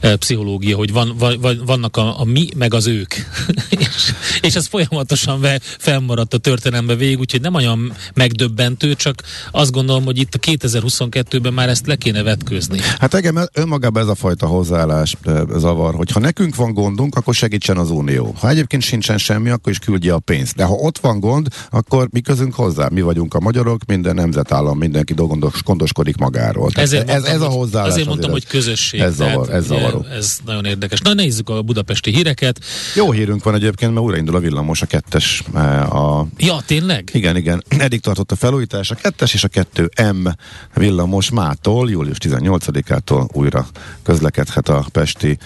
[0.00, 3.14] e, pszichológia, hogy van, van, vannak a, a mi, meg az ők.
[3.78, 9.72] és, és ez folyamatosan ve, felmaradt a történelembe végig, úgyhogy nem olyan megdöbbentő, csak azt
[9.72, 12.78] gondolom, hogy itt a 2022-ben már ezt le kéne vetkőzni.
[12.98, 17.34] Hát engem önmagában ez a fajta hozzáállás e, zavar, hogy ha nekünk van gondunk, akkor
[17.34, 18.34] segítsen az Unió.
[18.38, 20.56] Ha egyébként sincsen semmi, akkor is küldje a pénzt.
[20.56, 22.88] De ha ott van gond, akkor mi közünk hozzá?
[22.92, 26.70] Mi vagyunk a magyarok, minden nemzetállam, mindenki gondos, gondoskodik magáról.
[26.80, 27.92] Ezért ez, mondtam, ez a hozzáállás.
[27.92, 29.00] Azért mondtam, hogy közösség.
[29.00, 30.06] Ez, zavar, tehát, ez zavaró.
[30.12, 31.00] Ez nagyon érdekes.
[31.00, 32.60] Na nézzük a budapesti híreket.
[32.94, 35.42] Jó hírünk van egyébként, mert újraindul a villamos, a kettes.
[35.54, 37.10] eh, A, Ja, tényleg?
[37.12, 37.64] igen, igen.
[37.68, 40.32] Eddig tartott a felújítás, a kettes és a 2M
[40.74, 43.66] villamos mától, július 18-ától újra
[44.02, 45.38] közlekedhet a pesti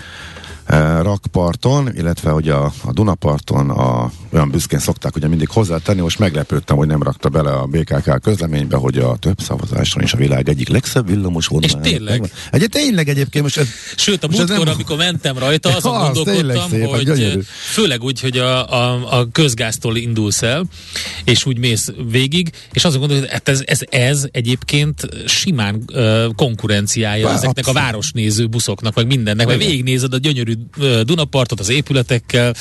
[1.03, 6.77] rakparton, illetve hogy a, a Dunaparton a, olyan büszkén szokták ugye mindig hozzátenni, most meglepődtem,
[6.77, 10.69] hogy nem rakta bele a BKK közleménybe, hogy a több szavazáson is a világ egyik
[10.69, 11.69] legszebb villamos vonal.
[11.69, 12.31] És tényleg?
[12.51, 16.69] Egy, tényleg egyébként most ez, Sőt, a múltkor, nem- amikor mentem rajta, azon az gondolkodtam,
[16.71, 17.41] szép, hogy gyönyörű.
[17.73, 20.65] főleg úgy, hogy a, a, a közgáztól indulsz el,
[21.25, 26.35] és úgy mész végig, és azon gondolod, hogy hát ez, ez, ez egyébként simán uh,
[26.35, 27.89] konkurenciája Bár, ezeknek a abszolút.
[27.89, 32.55] városnéző buszoknak, meg mindennek, mert végignézed a gyönyörű uh, Dunapartot az épületekkel,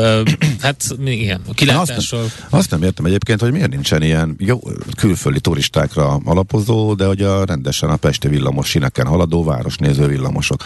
[0.60, 2.20] hát igen, a Azt kilátással.
[2.20, 4.60] nem, azt nem értem egyébként, hogy miért nincsen ilyen jó,
[4.96, 10.64] külföldi turistákra alapozó, de hogy a rendesen a Pesti villamos sineken haladó városnéző villamosok.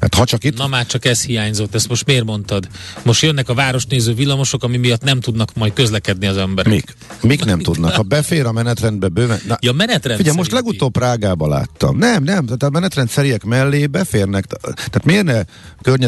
[0.00, 2.68] Hát ha csak itt Na már csak ez hiányzott, ezt most miért mondtad?
[3.02, 6.72] Most jönnek a városnéző villamosok, ami miatt nem tudnak majd közlekedni az emberek.
[6.72, 6.96] Mik?
[7.22, 7.94] Mik nem tudnak?
[7.94, 9.40] Ha befér a menetrendbe bőven...
[9.48, 11.98] Na, Ja, menetrend Figyelj, most legutóbb Prágába láttam.
[11.98, 14.44] Nem, nem, tehát a menetrendszeriek mellé beférnek.
[14.44, 15.42] Tehát miért ne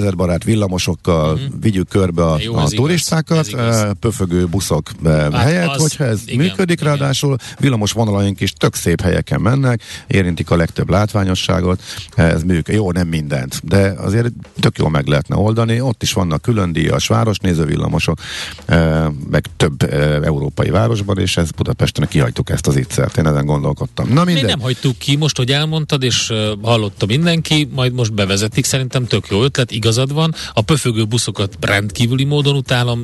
[0.04, 1.48] környezetbarát villamosokkal uh-huh.
[1.60, 2.38] vigyük körbe a.
[2.40, 3.76] Jó, a igaz, turistákat, igaz.
[3.76, 6.96] eh, pöfögő buszok eh, helyett, az- hogyha ez igen, működik, igen.
[6.96, 11.82] ráadásul villamos vonalaink is tök szép helyeken mennek, érintik a legtöbb látványosságot,
[12.14, 12.74] ez működik.
[12.74, 15.80] Jó, nem mindent, de azért tök jól meg lehetne oldani.
[15.80, 18.18] Ott is vannak külön díjas városnéző villamosok,
[18.64, 23.16] eh, meg több eh, európai városban, és ez Budapesten kihagytuk ezt az ittszert.
[23.16, 24.08] Én ezen gondolkodtam.
[24.08, 24.50] Na Mi mindegy.
[24.50, 26.32] nem hagytuk ki, most, hogy elmondtad, és
[26.62, 30.34] hallotta mindenki, majd most bevezetik, szerintem tök jó ötlet, igazad van.
[30.52, 33.02] A pöfögő buszokat rendkívüli módon utálom,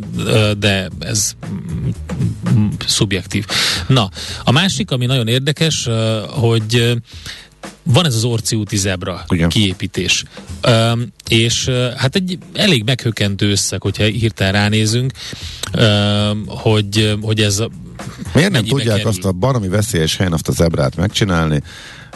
[0.58, 1.88] de ez mm,
[2.50, 3.46] mm, szubjektív.
[3.86, 4.10] Na,
[4.44, 5.88] a másik, ami nagyon érdekes,
[6.28, 7.00] hogy
[7.82, 9.48] van ez az Orci úti zebra Igen.
[9.48, 10.24] kiépítés.
[10.68, 15.12] Um, és uh, hát egy elég meghökkentő összeg, hogyha hirtelen ránézünk,
[15.78, 17.70] um, hogy, hogy ez a
[18.34, 19.10] Miért nem tudják kerül?
[19.10, 21.62] azt a baromi veszélyes helyen azt a zebrát megcsinálni?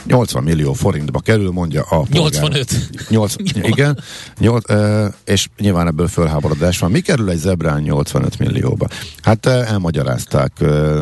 [0.07, 2.15] 80 millió forintba kerül, mondja a polgár.
[2.15, 2.89] 85.
[3.09, 3.35] 8,
[3.73, 3.99] igen,
[4.39, 6.91] 8, e, és nyilván ebből fölháborodás van.
[6.91, 8.89] Mi kerül egy zebrán 85 millióba?
[9.23, 10.53] Hát elmagyarázták.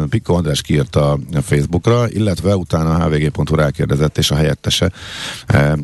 [0.08, 4.92] Piko András kiírta a Facebookra, illetve utána a hvg.hu rákérdezett, és a helyettese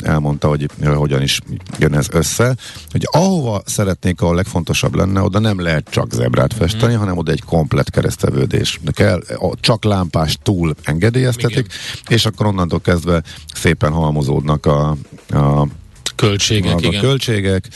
[0.04, 1.40] elmondta, hogy hogyan is
[1.78, 2.56] jön ez össze.
[2.90, 7.00] Hogy ahova szeretnék, ahol legfontosabb lenne, oda nem lehet csak zebrát festeni, Mhm.
[7.00, 8.80] hanem oda egy komplet keresztevődés.
[8.92, 9.20] Kell,
[9.60, 11.66] csak lámpás túl engedélyeztetik,
[12.08, 13.07] és akkor onnantól kezdve
[13.54, 14.96] szépen halmozódnak a,
[15.28, 15.66] a
[16.16, 17.00] költségek, a igen.
[17.00, 17.68] költségek.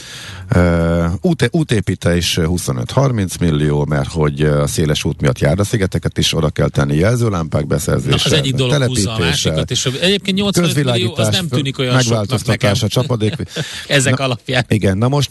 [0.55, 6.69] Uh, út, útépítés 25-30 millió, mert hogy a széles út miatt járdaszigeteket is oda kell
[6.69, 11.47] tenni jelzőlámpák beszerzése, az egyik dolog húzza a másikat, és egyébként 85 millió az nem
[11.47, 12.87] tűnik olyan soknak megváltoztatása, nekem.
[12.87, 13.35] csapadék.
[13.87, 14.65] Ezek Na, alapján.
[14.67, 15.29] Igen, na most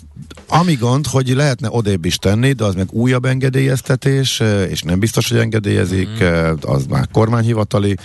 [0.48, 5.28] Ami gond, hogy lehetne odébb is tenni, de az meg újabb engedélyeztetés, és nem biztos,
[5.28, 6.52] hogy engedélyezik, mm.
[6.60, 7.96] az már kormányhivatali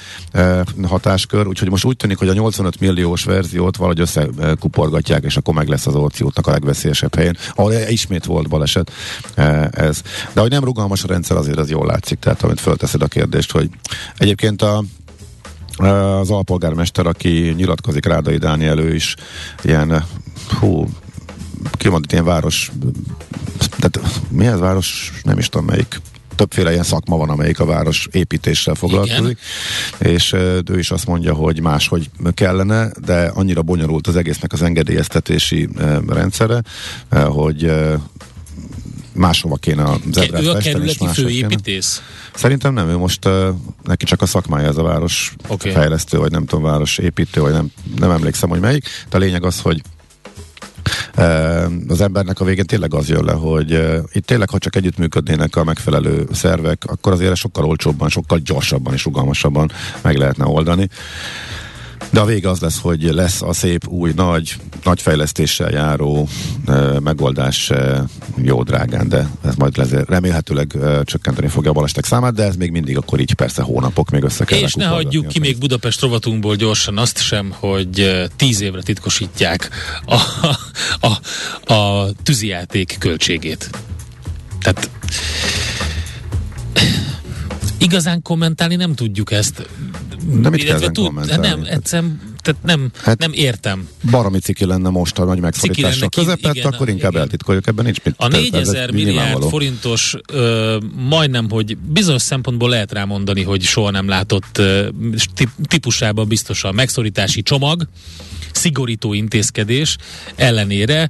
[0.83, 5.67] hatáskör, úgyhogy most úgy tűnik, hogy a 85 milliós verziót valahogy összekuporgatják, és akkor meg
[5.67, 8.91] lesz az orciótnak a legveszélyesebb helyen, ahol ismét volt baleset
[9.71, 10.01] ez.
[10.33, 13.51] De hogy nem rugalmas a rendszer, azért az jól látszik, tehát amit fölteszed a kérdést,
[13.51, 13.69] hogy
[14.17, 14.83] egyébként a
[15.77, 19.15] az alpolgármester, aki nyilatkozik, Rádai Dániel, ő is
[19.61, 20.03] ilyen,
[20.59, 20.89] hú,
[21.71, 22.71] kimondott ilyen város,
[23.77, 26.01] tehát mi ez város, nem is tudom melyik,
[26.37, 29.39] többféle ilyen szakma van, amelyik a város építéssel foglalkozik,
[29.99, 30.13] Igen.
[30.13, 30.33] és
[30.65, 35.69] ő is azt mondja, hogy máshogy kellene, de annyira bonyolult az egésznek az engedélyeztetési
[36.07, 36.61] rendszere,
[37.09, 37.71] hogy
[39.17, 42.01] máshova kéne a zebrát Ő a kerületi főépítész?
[42.33, 43.47] Szerintem nem, ő most uh,
[43.83, 45.71] neki csak a szakmája ez a város okay.
[45.71, 48.83] fejlesztő, vagy nem tudom, város építő, vagy nem, nem emlékszem, hogy melyik.
[49.09, 49.81] De a lényeg az, hogy
[51.87, 53.71] az embernek a végén tényleg az jön le, hogy
[54.11, 59.03] itt tényleg, ha csak együttműködnének a megfelelő szervek, akkor azért sokkal olcsóbban, sokkal gyorsabban és
[59.03, 59.71] rugalmasabban
[60.01, 60.89] meg lehetne oldani.
[62.09, 66.27] De a vége az lesz, hogy lesz a szép, új, nagy, nagy fejlesztéssel járó
[66.65, 68.03] e, megoldás e,
[68.35, 72.55] jó drágán, de ez majd lesz, remélhetőleg e, csökkenteni fogja a balestek számát, de ez
[72.55, 74.59] még mindig akkor így persze hónapok még össze kell.
[74.59, 79.69] És ne hagyjuk ki még Budapest rovatunkból gyorsan azt sem, hogy tíz évre titkosítják
[80.05, 80.57] a, a,
[81.65, 83.69] a, a tűzijáték költségét.
[84.61, 84.89] Tehát
[87.77, 89.69] igazán kommentálni nem tudjuk ezt.
[90.31, 93.87] De mit kell tud, Nem, egyszerűen tehát nem, hát nem értem.
[94.11, 97.21] Baromi ciki lenne most a nagy megszorítások közepett, igen, akkor inkább igen.
[97.21, 98.13] eltitkoljuk, ebben nincs mit.
[98.17, 104.57] A 4000 milliárd forintos ö, majdnem, hogy bizonyos szempontból lehet rámondani, hogy soha nem látott
[104.57, 104.87] ö,
[105.67, 107.87] típusában biztosan megszorítási csomag,
[108.51, 109.97] szigorító intézkedés
[110.35, 111.09] ellenére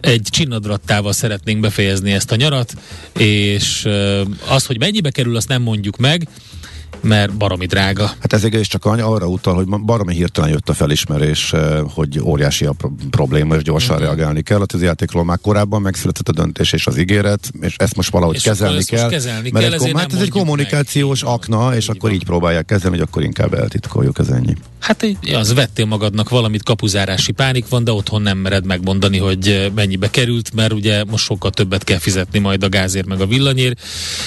[0.00, 2.74] egy csinnadrattával szeretnénk befejezni ezt a nyarat,
[3.18, 3.88] és
[4.48, 6.28] az, hogy mennyibe kerül, azt nem mondjuk meg,
[7.06, 8.10] mert baromi drága.
[8.20, 12.64] Hát ez egész csak arra utal, hogy baromi hirtelen jött a felismerés, eh, hogy óriási
[12.64, 12.74] a
[13.10, 14.08] probléma, és gyorsan uh-huh.
[14.08, 14.60] reagálni kell.
[14.60, 18.42] A játékról már korábban megszületett a döntés és az ígéret, és ezt most valahogy és
[18.42, 19.08] kezelni kell.
[19.08, 21.32] Kezelni mert kell, egy, hát ez egy kommunikációs meg.
[21.32, 22.18] akna, és így akkor van.
[22.18, 24.54] így próbálják kezelni, hogy akkor inkább eltitkoljuk, ez ennyi.
[24.80, 29.70] Hát az vettél magadnak valamit, kapuzárási pánik van, de otthon nem mered megmondani, hogy eh,
[29.74, 33.80] mennyibe került, mert ugye most sokkal többet kell fizetni majd a gázért meg a villanyért,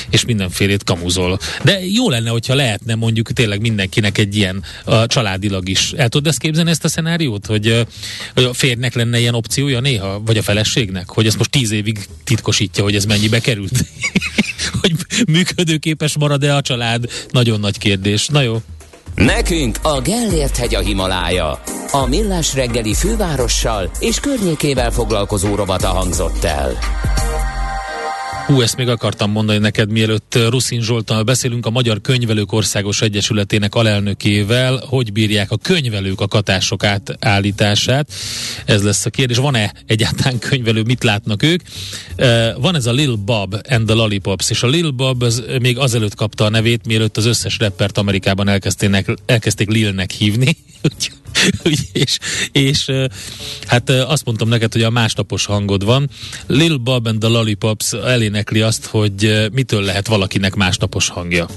[0.09, 1.39] és mindenfélét kamuzol.
[1.63, 5.91] De jó lenne, hogyha lehetne mondjuk tényleg mindenkinek egy ilyen a családilag is.
[5.91, 7.85] El tudod ezt képzelni ezt a szenáriót, hogy,
[8.33, 12.07] hogy a férnek lenne ilyen opciója néha, vagy a feleségnek, hogy ezt most tíz évig
[12.23, 13.85] titkosítja, hogy ez mennyibe került?
[14.81, 14.93] hogy
[15.27, 17.05] működőképes marad-e a család?
[17.31, 18.27] Nagyon nagy kérdés.
[18.27, 18.61] Na jó.
[19.15, 21.61] Nekünk a Gellért hegy a Himalája.
[21.91, 26.77] A Millás reggeli fővárossal és környékével foglalkozó rovata hangzott el.
[28.49, 33.75] Hú, ezt még akartam mondani neked, mielőtt Ruszin Zsoltal beszélünk a Magyar Könyvelők Országos Egyesületének
[33.75, 38.13] alelnökével, hogy bírják a könyvelők a katások átállítását.
[38.65, 39.37] Ez lesz a kérdés.
[39.37, 41.61] Van-e egyáltalán könyvelő, mit látnak ők?
[42.57, 46.15] Van ez a Lil Bob and the Lollipops, és a Lil Bob az még azelőtt
[46.15, 48.47] kapta a nevét, mielőtt az összes rappert Amerikában
[49.25, 50.57] elkezdték Lilnek hívni.
[51.93, 52.17] és,
[52.51, 52.91] és
[53.67, 56.09] hát azt mondtam neked, hogy a másnapos hangod van.
[56.47, 61.47] Lil Bob and the Lollipops elénekli azt, hogy mitől lehet valakinek másnapos hangja.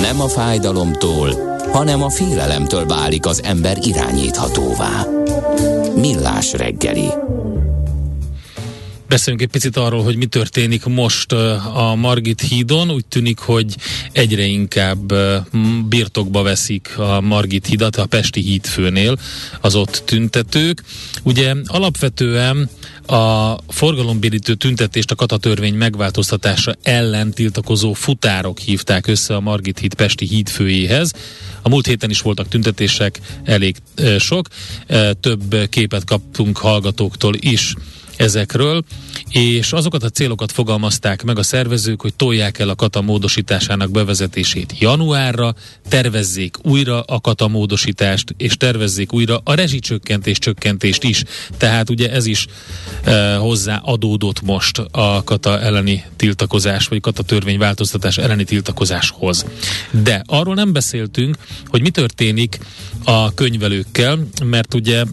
[0.00, 5.06] Nem a fájdalomtól, hanem a félelemtől válik az ember irányíthatóvá.
[5.94, 7.08] Millás reggeli.
[9.08, 12.90] Beszéljünk egy picit arról, hogy mi történik most a Margit hídon.
[12.90, 13.76] Úgy tűnik, hogy
[14.12, 15.12] egyre inkább
[15.88, 19.18] birtokba veszik a Margit hidat, a Pesti hídfőnél
[19.60, 20.82] az ott tüntetők.
[21.22, 22.70] Ugye alapvetően
[23.06, 30.26] a forgalombérítő tüntetést a katatörvény megváltoztatása ellen tiltakozó futárok hívták össze a Margit híd Pesti
[30.26, 31.12] hídfőjéhez.
[31.62, 33.76] A múlt héten is voltak tüntetések, elég
[34.18, 34.48] sok.
[35.20, 37.74] Több képet kaptunk hallgatóktól is
[38.18, 38.82] ezekről,
[39.28, 44.74] és azokat a célokat fogalmazták meg a szervezők, hogy tolják el a kata módosításának bevezetését
[44.78, 45.54] januárra,
[45.88, 51.24] tervezzék újra a kata módosítást, és tervezzék újra a rezsicsökkentés csökkentést is.
[51.56, 52.46] Tehát ugye ez is
[53.04, 59.46] e, hozzá adódott most a kata elleni tiltakozás, vagy kata törvényváltoztatás elleni tiltakozáshoz.
[59.90, 62.58] De arról nem beszéltünk, hogy mi történik
[63.04, 65.04] a könyvelőkkel, mert ugye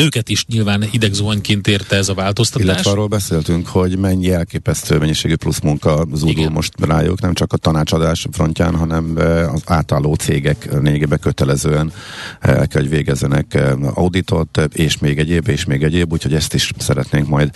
[0.00, 2.66] Őket is nyilván idegzuhanyként érte ez a változtatás.
[2.66, 7.56] Illetve arról beszéltünk, hogy mennyi elképesztő mennyiségű plusz munka zúdul most rájuk, nem csak a
[7.56, 9.12] tanácsadás frontján, hanem
[9.54, 11.92] az átálló cégek lényegében kötelezően
[12.40, 13.58] el kell, hogy végezzenek
[13.94, 17.50] auditot, és még egyéb, és még egyéb, úgyhogy ezt is szeretnénk majd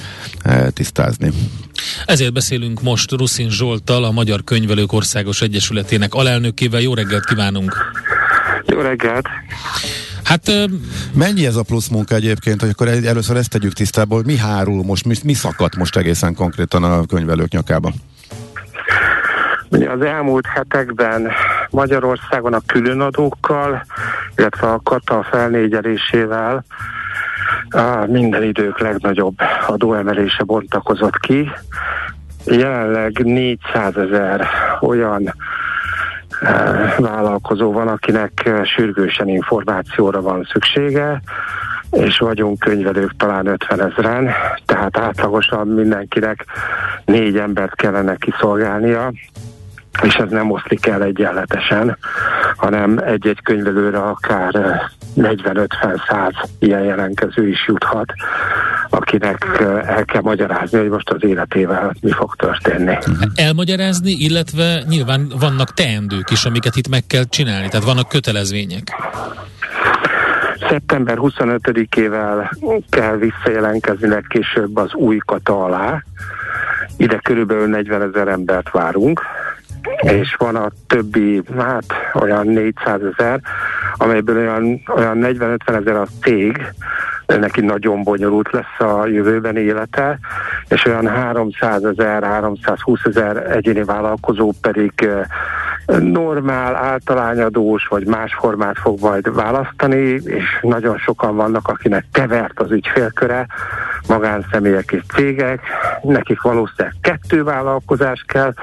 [0.73, 1.33] tisztázni.
[2.07, 6.81] Ezért beszélünk most Ruszin Zsoltal, a Magyar Könyvelők Országos Egyesületének alelnökével.
[6.81, 7.77] Jó reggelt kívánunk!
[8.67, 9.27] Jó reggelt!
[10.29, 10.51] Hát
[11.15, 14.85] mennyi ez a plusz munka egyébként, hogy akkor először ezt tegyük tisztába, hogy mi hárul
[14.85, 17.93] most, mi, mi szakadt most egészen konkrétan a könyvelők nyakába?
[19.71, 21.31] Az elmúlt hetekben
[21.71, 23.85] Magyarországon a különadókkal,
[24.37, 26.65] illetve a kata felnégyelésével
[27.71, 31.51] a minden idők legnagyobb adóemelése bontakozott ki.
[32.45, 34.49] Jelenleg 400 ezer
[34.81, 35.35] olyan
[36.99, 41.21] vállalkozó van, akinek sürgősen információra van szüksége,
[41.91, 44.31] és vagyunk könyvelők talán 50 ezeren,
[44.67, 46.45] tehát átlagosan mindenkinek
[47.05, 49.13] négy embert kellene kiszolgálnia,
[50.03, 51.99] és ez nem oszlik el egyenletesen,
[52.57, 54.81] hanem egy-egy könyvelőre akár
[55.17, 58.13] 40-50-100 ilyen jelentkező is juthat,
[58.91, 59.47] akinek
[59.87, 62.99] el kell magyarázni, hogy most az életével mi fog történni.
[63.35, 68.97] Elmagyarázni, illetve nyilván vannak teendők is, amiket itt meg kell csinálni, tehát vannak kötelezvények.
[70.69, 72.51] Szeptember 25-ével
[72.91, 76.03] kell visszajelentkezni legkésőbb az új kata alá.
[76.97, 79.23] Ide körülbelül 40 ezer embert várunk,
[80.01, 83.41] és van a többi, hát olyan 400 ezer,
[83.97, 86.73] amelyből olyan, olyan 40-50 ezer a cég,
[87.27, 90.19] neki nagyon bonyolult lesz a jövőben élete,
[90.69, 95.09] és olyan 300 ezer, 320 ezer egyéni vállalkozó pedig
[95.97, 102.71] normál, általányadós vagy más formát fog majd választani, és nagyon sokan vannak, akinek kevert az
[102.71, 103.47] ügyfélköre,
[104.09, 105.61] magánszemélyek és cégek,
[106.03, 108.55] nekik valószínűleg kettő vállalkozás kell,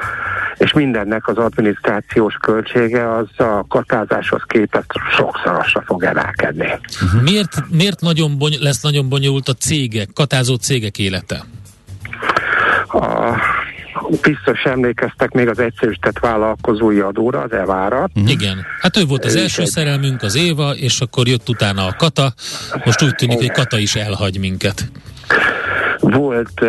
[0.58, 6.80] és mindennek az adminisztrációs költsége az a katázáshoz képest sokszorosra fog emelkedni.
[7.22, 11.44] Miért, miért nagyon bony- lesz nagyon bonyolult a cégek, katázó cégek élete?
[12.88, 13.34] A,
[14.22, 18.10] biztos emlékeztek még az egyszerűsített vállalkozói adóra, az EVÁra.
[18.16, 18.32] Uh-huh.
[18.32, 18.66] Igen.
[18.80, 19.68] Hát ő volt az első egy...
[19.68, 22.34] szerelmünk, az Éva, és akkor jött utána a Kata.
[22.86, 24.92] Most úgy tűnik, hogy Kata is elhagy minket.
[26.00, 26.66] Volt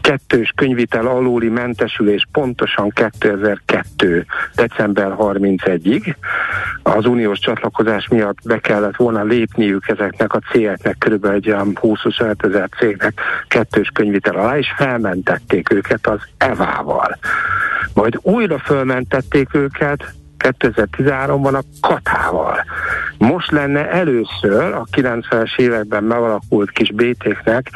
[0.00, 4.26] kettős könyvitel alóli mentesülés pontosan 2002.
[4.54, 6.14] december 31-ig.
[6.82, 12.44] Az uniós csatlakozás miatt be kellett volna lépniük ezeknek a cégeknek, körülbelül egy olyan 20-25
[12.44, 17.18] ezer cégnek kettős könyvitel alá, és felmentették őket az EVA-val.
[17.94, 22.64] Majd újra felmentették őket 2013-ban a katával.
[23.18, 27.70] Most lenne először a 90-es években megalakult kis BT-knek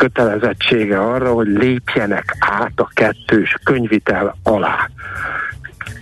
[0.00, 4.90] kötelezettsége arra, hogy lépjenek át a kettős könyvitel alá.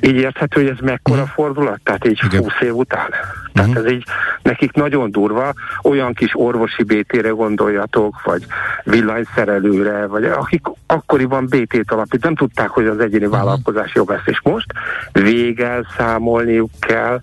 [0.01, 1.35] Így érthető, hogy ez mekkora uh-huh.
[1.35, 1.81] fordulat?
[1.83, 2.43] Tehát így Igen.
[2.43, 3.11] 20 év után.
[3.53, 3.87] Tehát uh-huh.
[3.87, 4.05] ez így
[4.43, 8.47] nekik nagyon durva, olyan kis orvosi BT-re gondoljatok, vagy
[8.85, 13.39] villanyszerelőre, vagy akik akkoriban BT-t alapít, nem tudták, hogy az egyéni uh-huh.
[13.39, 14.73] vállalkozás jobb lesz, és most
[15.13, 17.21] végel számolniuk kell,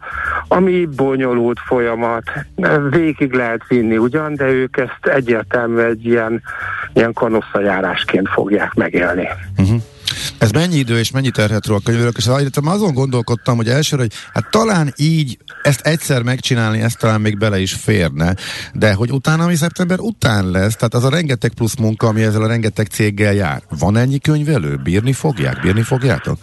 [0.48, 2.24] ami bonyolult folyamat,
[2.90, 6.42] végig lehet vinni ugyan, de ők ezt egyértelmű egy ilyen,
[6.94, 9.28] ilyen kanosszajárásként fogják megélni.
[9.58, 9.82] Uh-huh.
[10.46, 12.28] Ez mennyi idő és mennyi terhet a könyvelők, és
[12.66, 17.60] azon gondolkodtam, hogy elsőre, hogy hát talán így ezt egyszer megcsinálni, ezt talán még bele
[17.60, 18.36] is férne,
[18.74, 22.41] de hogy utána, ami szeptember után lesz, tehát az a rengeteg plusz munka, ami ezzel
[22.41, 23.62] a rengeteg céggel jár.
[23.80, 24.76] Van ennyi könyvelő?
[24.84, 25.62] Bírni fogják?
[25.62, 26.38] Bírni fogjátok?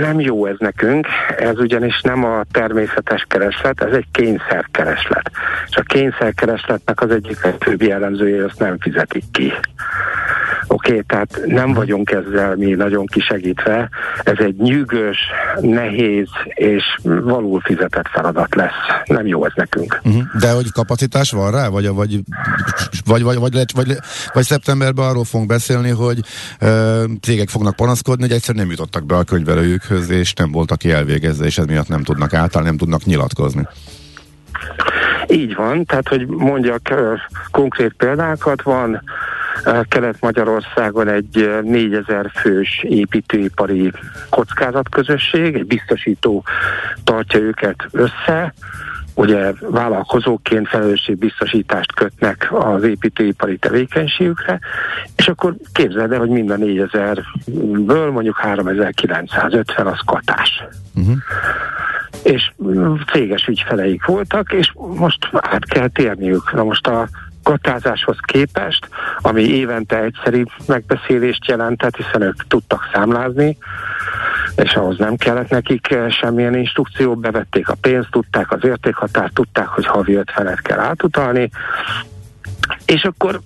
[0.00, 1.06] Nem jó ez nekünk,
[1.38, 5.30] ez ugyanis nem a természetes kereslet, ez egy kényszerkereslet.
[5.68, 9.52] És a kényszerkeresletnek az egyik legfőbb jellemzője, azt nem fizetik ki.
[10.66, 13.88] Oké, okay, tehát nem vagyunk ezzel mi nagyon kisegítve.
[14.22, 15.18] Ez egy nyűgös,
[15.60, 19.04] nehéz és való fizetett feladat lesz.
[19.04, 20.00] Nem jó ez nekünk.
[20.02, 20.22] Uh-huh.
[20.40, 21.68] De hogy kapacitás van rá?
[21.68, 22.20] Vagy, vagy,
[23.04, 23.96] vagy, vagy, vagy, vagy,
[24.32, 26.20] vagy szeptemberben arról fogunk beszélni, hogy
[26.60, 30.90] ö, cégek fognak panaszkodni, hogy egyszer nem jutottak be a könyvelőjükhöz, és nem voltak ki
[30.90, 33.66] elvégezve, és ez miatt nem tudnak átállni, nem tudnak nyilatkozni.
[35.26, 36.94] Így van, tehát hogy mondjak
[37.50, 39.02] konkrét példákat, van
[39.88, 43.92] Kelet-Magyarországon egy 4000 fős építőipari
[44.30, 46.44] kockázatközösség, egy biztosító
[47.04, 48.54] tartja őket össze,
[49.14, 54.58] ugye vállalkozóként felelősségbiztosítást kötnek az építőipari tevékenységükre,
[55.16, 60.64] és akkor képzeld el, hogy mind a 4000-ből mondjuk 3950 az katás.
[60.94, 61.16] Uh-huh.
[62.22, 62.52] és
[63.12, 66.52] céges ügyfeleik voltak, és most át kell térniük.
[66.52, 67.08] Na most a
[67.42, 68.88] katázáshoz képest,
[69.18, 73.58] ami évente egyszeri megbeszélést jelentett, hiszen ők tudtak számlázni,
[74.56, 79.66] és ahhoz nem kellett nekik eh, semmilyen instrukció, bevették a pénzt, tudták az értékhatárt, tudták,
[79.66, 81.50] hogy havi öt felet kell átutalni,
[82.86, 83.40] és akkor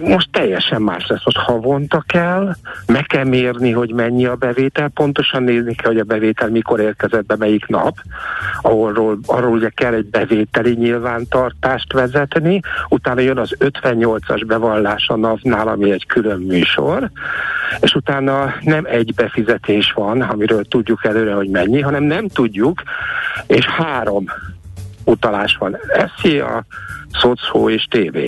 [0.00, 1.24] most teljesen más lesz.
[1.24, 2.54] Most havonta kell,
[2.86, 7.26] meg kell mérni, hogy mennyi a bevétel, pontosan nézni kell, hogy a bevétel mikor érkezett
[7.26, 7.96] be, melyik nap,
[8.62, 15.68] ahol arról ugye kell egy bevételi nyilvántartást vezetni, utána jön az 58-as bevallás a NAV-nál,
[15.68, 17.10] ami egy külön műsor,
[17.80, 22.82] és utána nem egy befizetés van, amiről tudjuk előre, hogy mennyi, hanem nem tudjuk,
[23.46, 24.24] és három
[25.08, 25.76] utalás van.
[26.16, 26.64] SZIA,
[27.12, 28.18] SZOCHO és TV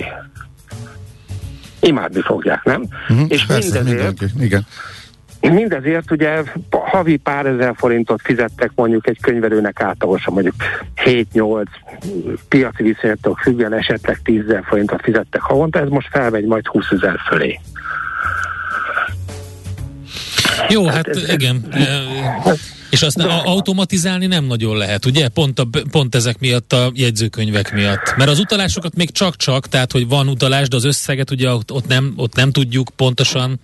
[1.79, 2.83] imádni fogják, nem?
[3.09, 4.65] Uh-huh, és persze, mindezért, igen.
[5.41, 10.55] Mindezért ugye havi pár ezer forintot fizettek mondjuk egy könyvelőnek átlagosan mondjuk
[11.05, 11.65] 7-8
[12.47, 17.19] piaci viszonyatok függően esetleg 10 ezer forintot fizettek havonta, ez most felmegy majd 20 ezer
[17.27, 17.59] fölé.
[20.69, 21.65] Jó, hát, hát ez, igen.
[22.45, 25.27] Ez, és azt a, automatizálni nem nagyon lehet, ugye?
[25.27, 28.15] Pont, a, pont ezek miatt a jegyzőkönyvek miatt.
[28.17, 31.87] Mert az utalásokat még csak-csak, tehát hogy van utalás, de az összeget ugye ott, ott,
[31.87, 33.59] nem, ott nem tudjuk pontosan.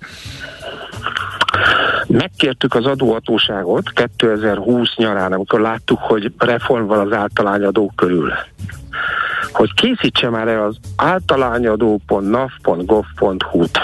[2.08, 8.34] Megkértük az adóhatóságot 2020 nyarán, amikor láttuk, hogy reform van az általányadók körül
[9.58, 13.80] hogy készítse már el az általányadó.nav.gov.hu-t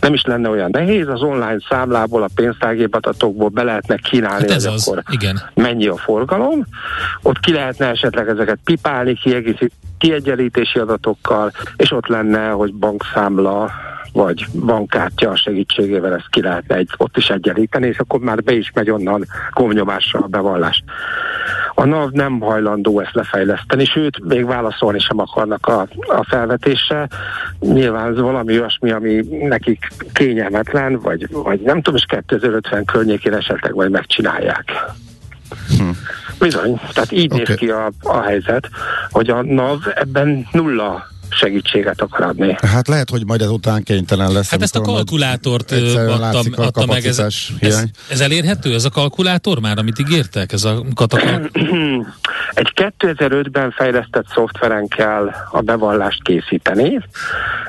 [0.00, 4.64] nem is lenne olyan nehéz, az online számlából, a pénztárgépatatokból be lehetne kínálni, hát ez
[4.64, 5.40] az, akkor igen.
[5.54, 6.66] mennyi a forgalom.
[7.22, 9.18] Ott ki lehetne esetleg ezeket pipálni,
[9.98, 13.70] kiegyenlítési adatokkal, és ott lenne, hogy bankszámla
[14.12, 18.70] vagy bankkártya segítségével ezt ki lehetne egy, ott is egyenlíteni, és akkor már be is
[18.74, 20.82] megy onnan gomnyomással a bevallás.
[21.74, 27.08] A NAV nem hajlandó ezt lefejleszteni, sőt, még válaszolni sem akarnak a, a felvetésre.
[27.60, 33.74] Nyilván ez valami olyasmi, ami nekik kényelmetlen, vagy, vagy nem tudom, és 2050 környékén esetleg
[33.74, 34.72] majd megcsinálják.
[35.78, 35.88] Hm.
[36.38, 37.44] Bizony, tehát így okay.
[37.46, 38.68] néz ki a, a helyzet,
[39.10, 42.56] hogy a NAV ebben nulla segítséget akar adni.
[42.66, 44.50] Hát lehet, hogy majd ezután kénytelen lesz.
[44.50, 47.04] Hát ezt a kalkulátort adta, adta meg.
[47.06, 47.18] Ez,
[47.60, 50.52] ez, ez elérhető, ez a kalkulátor már, amit ígértek?
[50.52, 51.50] Ez a katakal...
[52.54, 57.00] Egy 2005-ben fejlesztett szoftveren kell a bevallást készíteni.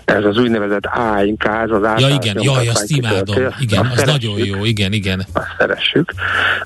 [0.05, 3.35] Ez az úgynevezett AINK, az Ja igen, jaj, azt imádom.
[3.59, 5.25] Igen, azt az nagyon jó, igen, igen.
[5.33, 6.13] Azt szeressük.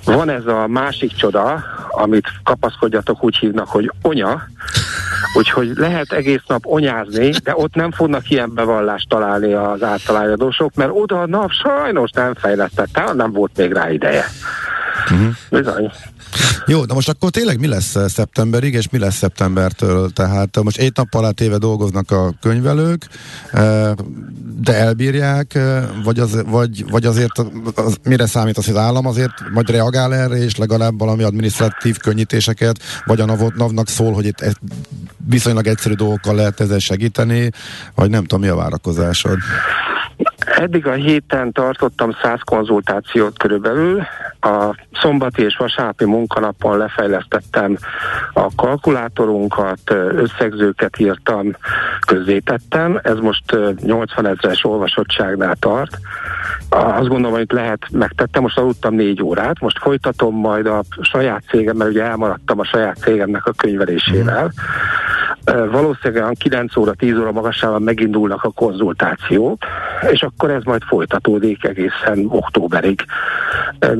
[0.03, 4.47] Van ez a másik csoda, amit kapaszkodjatok úgy hívnak, hogy onya,
[5.33, 10.91] úgyhogy lehet egész nap onyázni, de ott nem fognak ilyen bevallást találni az általányadósok, mert
[10.93, 14.25] oda a nap sajnos nem fejlesztette, nem volt még rá ideje.
[15.11, 15.35] Uh-huh.
[15.49, 15.91] Bizony.
[16.65, 20.09] Jó, de most akkor tényleg mi lesz eh, szeptemberig, és mi lesz szeptembertől?
[20.09, 23.07] Tehát most egy nap alá téve dolgoznak a könyvelők,
[23.51, 23.91] eh,
[24.61, 27.37] de elbírják, eh, vagy, az, vagy, vagy azért
[27.75, 31.97] az, mire számít az, hogy az állam azért majd reagál erre, és legalább valami administratív
[31.97, 33.25] könnyítéseket, vagy a
[33.55, 34.57] NAV-nak szól, hogy itt
[35.29, 37.49] viszonylag egyszerű dolgokkal lehet ezzel segíteni,
[37.95, 39.37] vagy nem tudom, mi a várakozásod?
[40.39, 44.03] Eddig a héten tartottam 100 konzultációt körülbelül.
[44.45, 47.77] A szombati és vasárnapi munkanapon lefejlesztettem
[48.33, 49.79] a kalkulátorunkat,
[50.15, 51.55] összegzőket írtam,
[52.07, 52.99] közzétettem.
[53.03, 55.99] Ez most 80 ezeres olvasottságnál tart.
[56.69, 61.77] Azt gondolom, hogy lehet megtettem, most aludtam négy órát, most folytatom majd a saját cégem,
[61.77, 64.45] mert ugye elmaradtam a saját cégemnek a könyvelésével.
[64.45, 65.14] Mm
[65.71, 69.63] valószínűleg 9 óra, 10 óra magasában megindulnak a konzultációk,
[70.11, 73.05] és akkor ez majd folytatódik egészen októberig.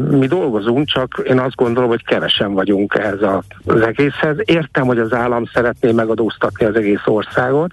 [0.10, 3.22] Mi dolgozunk, csak én azt gondolom, hogy kevesen vagyunk ehhez
[3.66, 4.38] az egészhez.
[4.44, 7.72] Értem, hogy az állam szeretné megadóztatni az egész országot,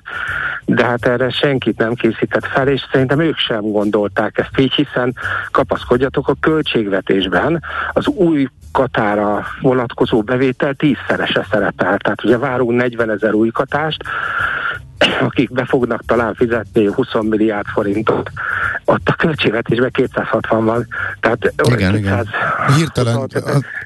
[0.65, 5.15] de hát erre senkit nem készített fel, és szerintem ők sem gondolták ezt így, hiszen
[5.51, 7.63] kapaszkodjatok a költségvetésben
[7.93, 11.97] az új Katára vonatkozó bevétel tízszerese szerepel.
[11.99, 14.03] Tehát ugye várunk 40 ezer új katást,
[15.21, 18.31] akik be fognak talán fizetni 20 milliárd forintot,
[18.85, 20.87] ott a költségvetésben 260 van.
[21.21, 22.27] Tehát igen, 200, igen.
[22.77, 23.31] Hirtelen,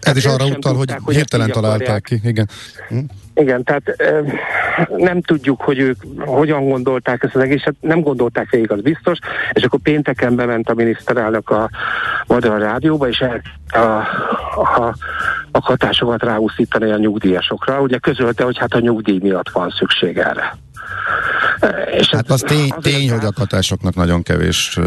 [0.01, 2.21] ez is arra utal, hogy hirtelen találták ki.
[2.25, 2.49] Igen.
[2.89, 2.99] Hm?
[3.39, 3.97] Igen, tehát
[4.97, 9.19] nem tudjuk, hogy ők hogyan gondolták ezt az egészet, nem gondolták végig, az biztos,
[9.53, 11.71] és akkor pénteken bement a miniszterelnök a
[12.27, 13.79] Magyar Rádióba, és el, a,
[14.61, 14.95] a,
[15.51, 17.81] a hatásokat ráúszítani a nyugdíjasokra.
[17.81, 20.57] Ugye közölte, hogy hát a nyugdíj miatt van szükség erre.
[21.99, 24.79] És Hát az tény, tény hogy a katásoknak nagyon kevés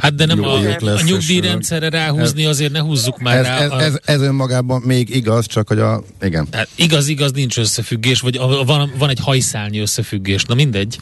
[0.00, 3.58] Hát de nem a, lesz, a nyugdíjrendszerre ráhúzni, azért ne húzzuk már ez, rá.
[3.58, 6.46] ez, a, ez, ez önmagában még igaz, csak hogy a, igen.
[6.52, 10.98] Hát igaz, igaz, nincs összefüggés, vagy a, van, van egy hajszálnyi összefüggés, na mindegy.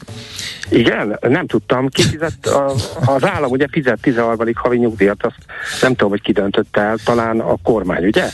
[0.69, 1.89] Igen, nem tudtam.
[1.89, 2.73] Ki fizet, a,
[3.05, 4.51] az állam ugye fizet 13.
[4.55, 5.35] havi nyugdíjat, azt
[5.81, 8.25] nem tudom, hogy ki döntötte el, talán a kormány, ugye?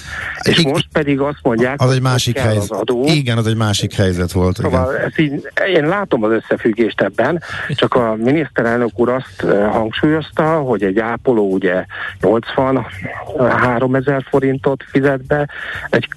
[0.41, 0.71] És Igen.
[0.71, 2.71] most pedig azt mondják, Az hogy egy másik kell helyzet.
[2.71, 3.03] az adó.
[3.07, 4.57] Igen, az egy másik helyzet volt.
[4.57, 4.71] Igen.
[4.71, 10.59] Szóval ezt így, én látom az összefüggést ebben, csak a miniszterelnök úr azt eh, hangsúlyozta,
[10.59, 11.85] hogy egy ápoló ugye
[12.21, 15.47] 83 ezer forintot fizet be,
[15.89, 16.07] egy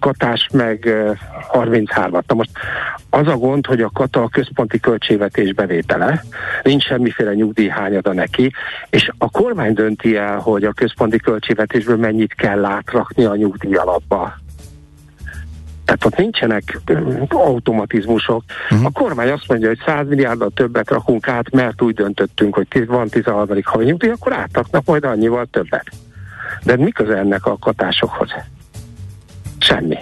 [0.00, 1.10] katás meg eh,
[1.52, 2.22] 33-at.
[2.26, 2.50] Na most
[3.10, 6.24] az a gond, hogy a kata a központi költségvetés bevétele,
[6.62, 8.52] nincs semmiféle nyugdíjhányada neki,
[8.90, 14.34] és a kormány dönti el, hogy a központi költségvetésből mennyit kell átrakni a nyugdíj alapba.
[15.88, 16.80] Tehát ott nincsenek
[17.28, 18.42] automatizmusok.
[18.70, 18.86] Uh-huh.
[18.86, 23.08] A kormány azt mondja, hogy 100 milliárddal többet rakunk át, mert úgy döntöttünk, hogy van
[23.08, 23.58] 13.
[23.62, 25.90] havi nyugdíj, akkor átraknak majd annyival többet.
[26.62, 28.30] De mi köze ennek a katásokhoz?
[29.58, 29.96] Semmi.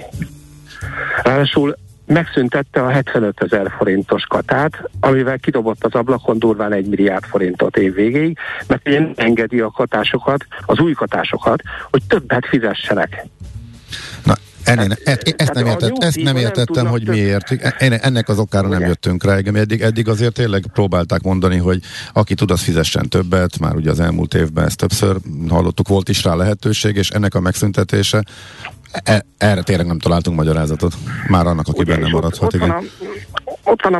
[1.22, 1.76] Ráadásul
[2.07, 7.95] megszüntette a 75 ezer forintos katát, amivel kidobott az ablakon durván egy milliárd forintot év
[7.95, 13.26] végéig, mert engedi a katásokat, az új katásokat, hogy többet fizessenek.
[14.67, 17.51] Ennél, e, ezt, tehát nem a értett, ezt nem nem értettem, tudnak hogy miért.
[17.81, 18.87] Én ennek az okára nem Ugye?
[18.87, 19.37] jöttünk rá.
[19.37, 21.81] Eddig, eddig azért tényleg próbálták mondani, hogy
[22.12, 23.59] aki tud, az fizessen többet.
[23.59, 25.17] Már ugye az elmúlt évben ezt többször
[25.49, 28.23] hallottuk, volt is rá lehetőség, és ennek a megszüntetése
[29.05, 30.95] e, erre tényleg nem találtunk magyarázatot.
[31.29, 32.55] Már annak, aki Ugye, benne és ott, maradhat.
[32.55, 32.91] ott, van Igen.
[33.45, 33.99] a, ott van a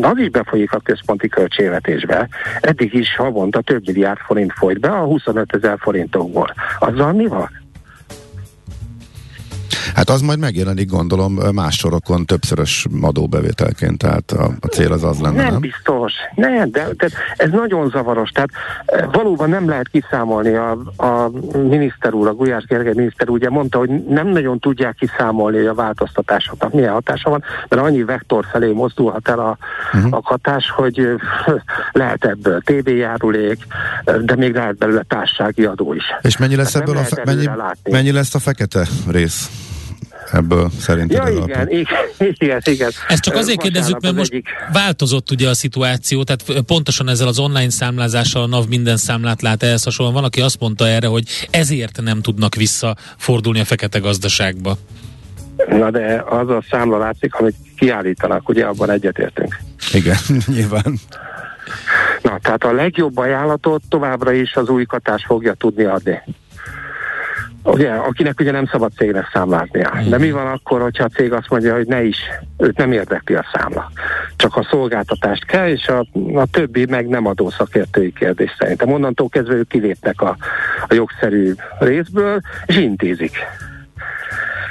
[0.00, 2.28] az is befolyik a központi költségvetésbe.
[2.60, 6.54] Eddig is havonta több milliárd forint folyt be a 25 ezer forintokból.
[6.78, 7.57] Azzal mi van?
[9.94, 15.20] Hát az majd megjelenik, gondolom, más sorokon többszörös adóbevételként, tehát a, a cél az az
[15.20, 15.60] lenne, Nem, nem?
[15.60, 16.12] biztos.
[16.34, 18.30] Nem, de, de ez nagyon zavaros.
[18.30, 18.50] Tehát
[18.86, 20.54] eh, valóban nem lehet kiszámolni.
[20.54, 21.30] A, a
[21.68, 26.72] miniszter úr, a Gulyás Gergely miniszter ugye mondta, hogy nem nagyon tudják kiszámolni, a változtatásoknak
[26.72, 29.56] milyen hatása van, mert annyi vektor felé mozdulhat el a,
[29.92, 30.14] uh-huh.
[30.14, 31.54] a katás, hogy eh,
[31.92, 33.66] lehet ebből TB járulék,
[34.20, 36.04] de még lehet belőle társasági adó is.
[36.22, 37.48] És mennyi lesz Hát ebből a, fe, mennyi,
[37.90, 39.50] mennyi lesz a fekete rész
[40.32, 41.16] ebből szerinted?
[41.16, 41.84] Ja, ez igen, igen,
[42.18, 42.90] igen, igen.
[43.08, 47.28] Ezt csak azért kérdezzük, mert az most egyik- változott ugye a szituáció, tehát pontosan ezzel
[47.28, 50.16] az online számlázással a NAV minden számlát lát ehhez hasonlóan.
[50.16, 54.76] Van, aki azt mondta erre, hogy ezért nem tudnak visszafordulni a fekete gazdaságba.
[55.68, 59.58] Na de az a számla látszik, amit kiállítanak, ugye abban egyetértünk.
[59.92, 60.16] Igen,
[60.54, 60.98] nyilván.
[62.22, 66.22] Na, tehát a legjobb ajánlatot továbbra is az új katás fogja tudni adni.
[67.72, 69.92] Ugye, akinek ugye nem szabad cégnek számláznia.
[70.08, 72.16] De mi van akkor, hogyha a cég azt mondja, hogy ne is,
[72.58, 73.90] őt nem érdekli a számla.
[74.36, 78.92] Csak a szolgáltatást kell, és a, a többi meg nem adó szakértői kérdés szerintem.
[78.92, 80.36] Onnantól kezdve ők kilépnek a,
[80.88, 83.36] a jogszerű részből, és intézik.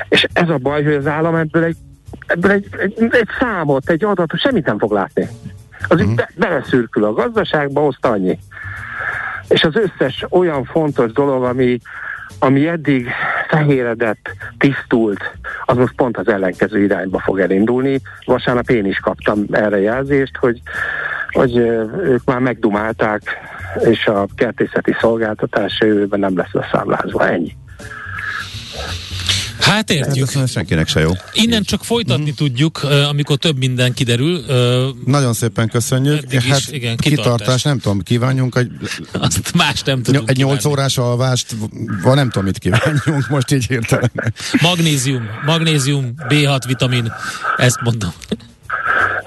[0.09, 1.77] És ez a baj, hogy az állam ebből egy,
[2.25, 5.27] ebből egy, egy, egy számot, egy adatot, semmit nem fog látni.
[5.87, 6.15] Az uh-huh.
[6.15, 8.39] be, beleszürkül a gazdaságba, azt annyi.
[9.47, 11.79] És az összes olyan fontos dolog, ami,
[12.39, 13.07] ami eddig
[13.49, 15.31] fehéredett, tisztult,
[15.65, 17.99] az most pont az ellenkező irányba fog elindulni.
[18.25, 20.61] Vasárnap én is kaptam erre jelzést, hogy,
[21.31, 23.21] hogy ők már megdumálták,
[23.79, 27.27] és a kertészeti szolgáltatás jövőben nem lesz leszámlázva.
[27.27, 27.55] Ennyi.
[29.67, 30.29] Hát Hát értjük.
[30.35, 31.11] ez senkinek se jó.
[31.33, 34.43] Innen csak folytatni tudjuk, ö, amikor több minden kiderül.
[34.47, 36.17] Ö, Nagyon szépen köszönjük.
[36.23, 37.33] Eddig is, hát igen, kitartás.
[37.35, 37.61] kitartás.
[37.61, 38.71] nem tudom, kívánjunk egy,
[39.11, 40.79] Azt más nem tudunk egy 8 kívánni.
[40.79, 41.55] órás alvást,
[42.03, 44.11] van nem tudom, mit kívánjunk most így hirtelen.
[44.61, 47.13] Magnézium, magnézium, B6 vitamin,
[47.57, 48.13] ezt mondom.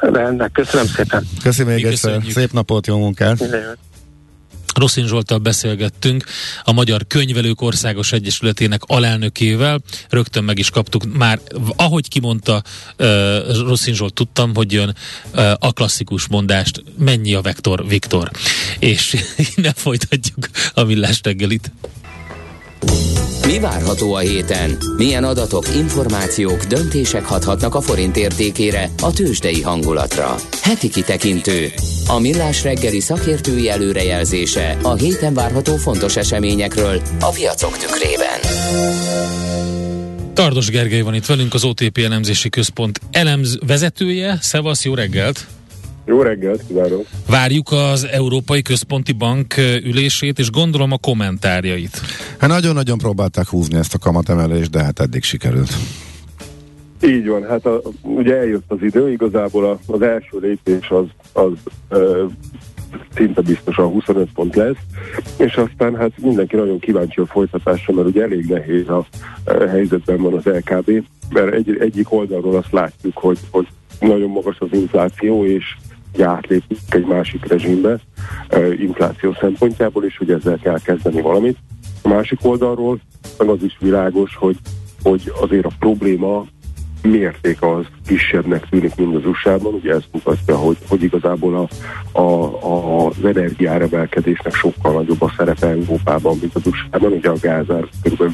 [0.01, 1.29] Rendben, köszönöm szépen.
[1.43, 2.11] Köszi még egyszer.
[2.11, 2.33] köszönjük.
[2.37, 3.41] Szép napot, jó munkát.
[3.41, 3.79] Minden jót.
[4.81, 6.25] Rosszin Zsoltal beszélgettünk,
[6.65, 9.81] a Magyar Könyvelők Országos Egyesületének alelnökével.
[10.09, 11.41] Rögtön meg is kaptuk már,
[11.77, 12.63] ahogy kimondta
[13.67, 14.95] Rosszin Zsolt, tudtam, hogy jön
[15.59, 18.31] a klasszikus mondást, mennyi a vektor, Viktor.
[18.79, 19.17] És
[19.57, 21.71] innen folytatjuk a millás reggelit.
[23.47, 24.79] Mi várható a héten?
[24.97, 30.35] Milyen adatok, információk, döntések hathatnak a forint értékére, a tőzsdei hangulatra?
[30.63, 31.73] Heti kitekintő.
[32.07, 38.41] A millás reggeli szakértői előrejelzése a héten várható fontos eseményekről a piacok tükrében.
[40.35, 44.39] Tardos Gergely van itt velünk, az OTP elemzési központ elemz vezetője.
[44.41, 45.47] Szevasz, jó reggelt!
[46.11, 47.07] Jó reggelt, kívánok!
[47.29, 49.55] Várjuk az Európai Központi Bank
[49.85, 52.01] ülését, és gondolom a kommentárjait.
[52.39, 55.71] Hát nagyon-nagyon próbálták húzni ezt a kamatemelést, de hát eddig sikerült.
[57.03, 61.53] Így van, hát a, ugye eljött az idő, igazából a, az első lépés az, az
[61.89, 62.25] ö,
[63.15, 64.81] szinte biztosan 25 pont lesz,
[65.37, 69.07] és aztán hát mindenki nagyon kíváncsi a folytatásra, mert ugye elég nehéz a,
[69.45, 73.67] a helyzetben van az LKB, mert egy, egyik oldalról azt látjuk, hogy, hogy
[74.01, 75.65] nagyon magas az infláció, és
[76.19, 77.99] átlépünk egy másik rezsimbe
[78.79, 81.59] infláció szempontjából, és hogy ezzel kell kezdeni valamit.
[82.03, 83.01] A másik oldalról
[83.39, 84.57] meg az is világos, hogy,
[85.03, 86.47] hogy azért a probléma
[87.03, 89.75] mérték az kisebbnek tűnik, mint az USA-ban.
[89.75, 91.69] Ugye ez mutatja, hogy, hogy igazából a,
[92.21, 97.13] a, a, az energiáremelkedésnek sokkal nagyobb a szerepe Európában, mint az USA-ban.
[97.13, 98.33] Ugye a gázár kb.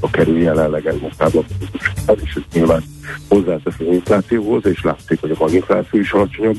[0.00, 2.82] a kerül jelenleg Európában, mint az USA-ban, és ez nyilván
[3.28, 6.58] hozzátesz az inflációhoz, és látszik, hogy a maginfláció is alacsonyabb.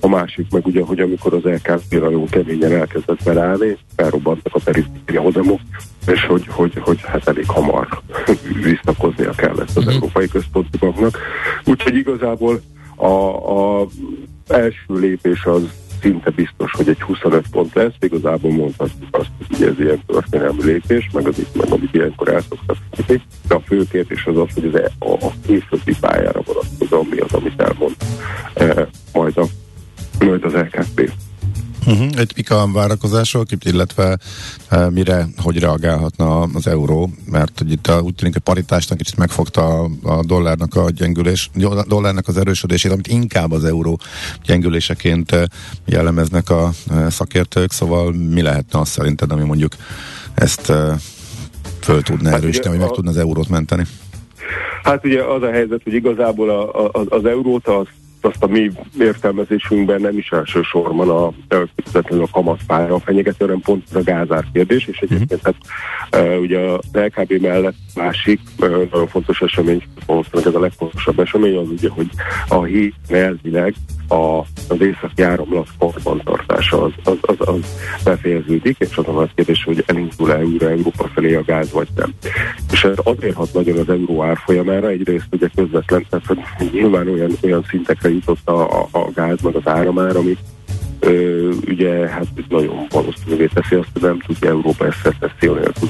[0.00, 5.20] A másik meg ugye, hogy amikor az LKP nagyon keményen elkezdett belállni, felrobbantak a periféria
[5.20, 5.60] hozamok,
[6.06, 7.88] és hogy, hogy, hogy hát elég hamar
[8.62, 9.88] visszakoznia kellett az mm.
[9.88, 11.18] Európai Központi Banknak.
[11.64, 12.60] Úgyhogy igazából
[12.96, 13.86] a, a
[14.46, 15.62] első lépés az
[16.00, 21.10] szinte biztos, hogy egy 25 pont lesz, igazából mondhatjuk azt, hogy ez ilyen történelmi lépés,
[21.12, 22.76] meg, az, meg amit ilyenkor el szoktak
[23.48, 27.18] de a fő kérdés az az, hogy az, e- a, a későbbi pályára vonatkozóan mi
[27.18, 27.96] az, amit elmond
[28.54, 29.44] e, majd, a,
[30.24, 31.12] majd az LKP.
[31.86, 32.08] Uh-huh.
[32.16, 34.18] Egy pika várakozások, illetve
[34.68, 39.16] e, mire, hogy reagálhatna az euró, mert hogy itt a, úgy tűnik, hogy paritásnak kicsit
[39.16, 44.00] megfogta a, a dollárnak a gyengülés, a dollárnak az erősödését, amit inkább az euró
[44.44, 45.48] gyengüléseként e,
[45.84, 49.72] jellemeznek a e, szakértők, szóval mi lehetne az szerinted, ami mondjuk
[50.34, 50.96] ezt e,
[51.80, 53.84] föl tudna hát erősíteni, vagy meg tudna az eurót menteni?
[54.82, 57.86] Hát ugye az a helyzet, hogy igazából a, a, az eurót az
[58.20, 64.44] azt a mi értelmezésünkben nem is elsősorban a, a kamatpályra fenyegető, hanem pont a gázár
[64.52, 65.54] kérdés, és egyébként hát,
[66.16, 71.56] uh, ugye a LKB mellett másik uh, nagyon fontos esemény, valószínűleg ez a legfontosabb esemény,
[71.56, 72.08] az ugye, hogy
[72.48, 73.74] a híd elvileg
[74.08, 74.38] a,
[74.68, 77.60] az északi áramlat karbantartása az, az, az, az
[78.04, 82.14] befejeződik, és az a nagy kérdés, hogy elindul-e újra Európa felé a gáz, vagy nem.
[82.78, 87.30] És ez azért hat nagyon az euró árfolyamára, egyrészt ugye közvetlen, tehát hogy nyilván olyan,
[87.42, 90.36] olyan szintekre jutott a, a, a gáz, meg az áramár, ami
[91.00, 95.88] ö, ugye hát nagyon valószínűvé teszi azt, hogy nem tudja Európa ezt recesszió nélkül.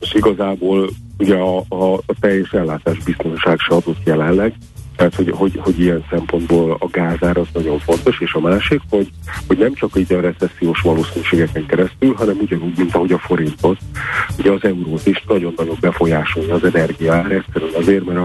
[0.00, 0.88] És igazából
[1.18, 4.54] ugye a, a, a teljes ellátás biztonság se adott jelenleg,
[4.98, 9.08] tehát, hogy, hogy, hogy ilyen szempontból a gázár az nagyon fontos, és a másik, hogy,
[9.46, 13.78] hogy nem csak így a recessziós valószínűségeken keresztül, hanem ugyanúgy, mint ahogy a forintot,
[14.38, 18.18] ugye az eurót is nagyon-nagyon befolyásolja az energiár, egyszerűen azért, mert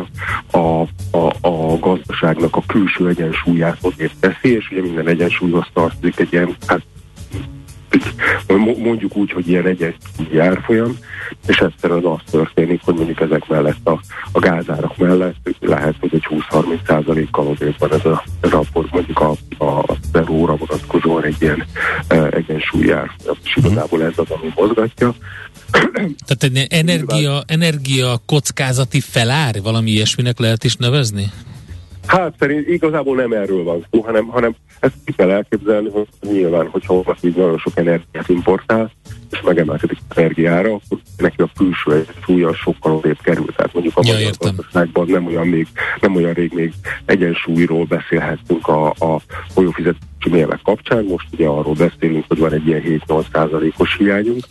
[0.51, 6.19] a, a, a, a gazdaságnak a külső egyensúlyát azért teszi, és ugye minden egyensúlyhoz tartozik
[6.19, 6.81] egy ilyen, hát
[8.77, 9.95] mondjuk úgy, hogy ilyen egy
[10.37, 10.97] árfolyam,
[11.47, 13.99] és egyszerűen az történik, hogy mondjuk ezek mellett a,
[14.31, 19.19] a gázárak mellett lehet, hogy egy 20-30 százalékkal azért van ez a, ez a mondjuk
[19.19, 21.65] a, a, a euróra vonatkozóan egy ilyen
[22.07, 23.11] e, egyensúlyár.
[23.43, 25.15] És igazából ez az, ami mozgatja.
[25.99, 31.31] Tehát egy energia, energia kockázati felár, valami ilyesminek lehet is nevezni?
[32.07, 36.67] Hát szerint igazából nem erről van szó, hanem, hanem ezt ki kell elképzelni, hogy nyilván,
[36.67, 38.91] hogyha valaki nagyon sok energiát importál,
[39.33, 43.45] és megemelkedik az energiára, akkor neki a külső súlya sokkal odébb kerül.
[43.55, 45.67] Tehát mondjuk a ja, magyar gazdaságban nem olyan, még,
[46.01, 46.73] nem olyan rég még
[47.05, 49.21] egyensúlyról beszélhettünk a, a
[49.53, 51.03] folyófizetési mérleg kapcsán.
[51.03, 54.43] Most ugye arról beszélünk, hogy van egy ilyen 7-8 százalékos hiányunk,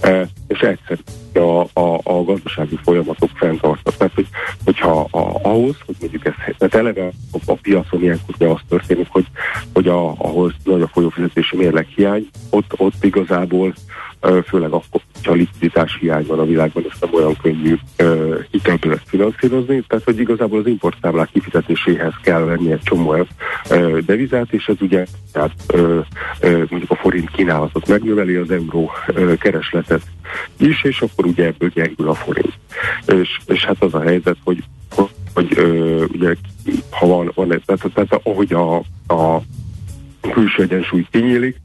[0.00, 0.98] e, és egyszer
[1.34, 3.96] a, a, a gazdasági folyamatok fenntartnak.
[3.96, 4.26] Tehát, hogy,
[4.64, 9.06] hogyha a, ahhoz, hogy mondjuk ez, tehát eleve a, a piacon ilyenkor ugye az történik,
[9.10, 9.26] hogy,
[9.72, 13.74] hogy a, ahhoz nagy a folyófizetési mérleg hiány, ott, ott igazából
[14.20, 17.74] főleg akkor, hogyha likviditás hiány van a világban, és nem olyan könnyű
[18.50, 19.84] hitelből finanszírozni.
[19.86, 25.06] Tehát, hogy igazából az importszámlák kifizetéséhez kell venni egy csomó uh, devizát, és ez ugye
[25.32, 25.52] tehát,
[26.42, 28.90] mondjuk a forint kínálatot megnöveli, az euró
[29.38, 30.02] keresletet
[30.56, 32.58] is, és akkor ugye ebből gyengül a forint.
[33.06, 34.64] És, és hát az a helyzet, hogy
[35.34, 36.34] hogy uh, ugye,
[36.90, 38.76] ha van, van ez, tehát, tehát ahogy a,
[39.14, 39.42] a
[40.20, 41.56] külső egyensúly kinyílik,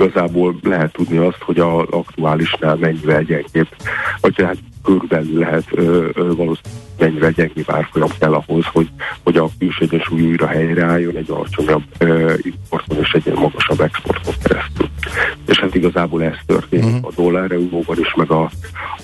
[0.00, 3.68] igazából lehet tudni azt, hogy az aktuálisnál mennyivel gyengébb,
[4.20, 8.88] vagy tehát körülbelül lehet ö, ö, valószínűleg mennyire gyengébb árfolyam kell ahhoz, hogy,
[9.22, 14.88] hogy a külső egyensúly újra helyreálljon egy alacsonyabb ö, importon és egy magasabb exporton keresztül.
[15.46, 17.06] És hát igazából ez történik uh-huh.
[17.06, 18.50] a dollár euróban is, meg a,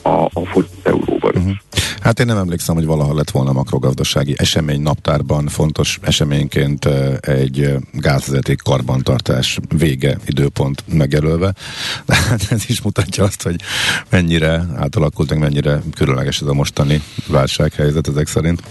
[0.02, 1.50] a, a forint euróban uh-huh.
[1.50, 1.83] is.
[2.04, 6.84] Hát én nem emlékszem, hogy valaha lett volna makrogazdasági esemény naptárban fontos eseményként
[7.20, 11.52] egy gázvezeték karbantartás vége időpont megjelölve.
[12.06, 13.56] De hát ez is mutatja azt, hogy
[14.10, 18.62] mennyire átalakult, meg mennyire különleges ez a mostani válsághelyzet ezek szerint.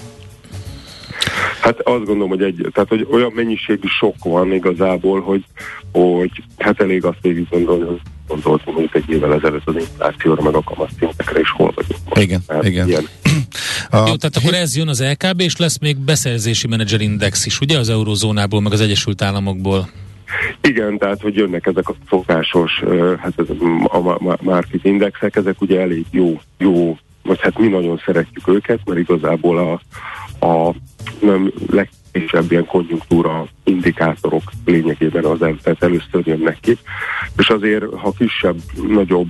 [1.62, 5.46] Hát azt gondolom, hogy, egy, tehát, hogy olyan mennyiségű sok van igazából, hogy,
[5.92, 10.55] hogy hát elég azt végig gondolni, hogy gondoltunk mondjuk egy évvel ezelőtt az inflációra, meg
[10.55, 11.99] a kamatszintekre is hol vagyunk.
[12.09, 12.21] Most.
[12.21, 12.88] Igen, Tehát igen.
[12.88, 13.07] Ilyen,
[13.89, 17.78] A, Jó, tehát akkor ez jön az LKB, és lesz még beszerzési menedzserindex is, ugye
[17.78, 19.89] az eurozónából, meg az Egyesült Államokból.
[20.61, 22.84] Igen, tehát hogy jönnek ezek a szokásos,
[23.19, 27.67] hát ez a ma- ma- market indexek, ezek ugye elég jó, jó, vagy hát mi
[27.67, 29.82] nagyon szeretjük őket, mert igazából a,
[30.45, 30.76] a
[31.21, 31.53] nem
[32.14, 36.78] legkisebb ilyen konjunktúra indikátorok lényegében az el, tehát először jönnek ki,
[37.38, 38.55] és azért, ha kisebb,
[38.88, 39.28] nagyobb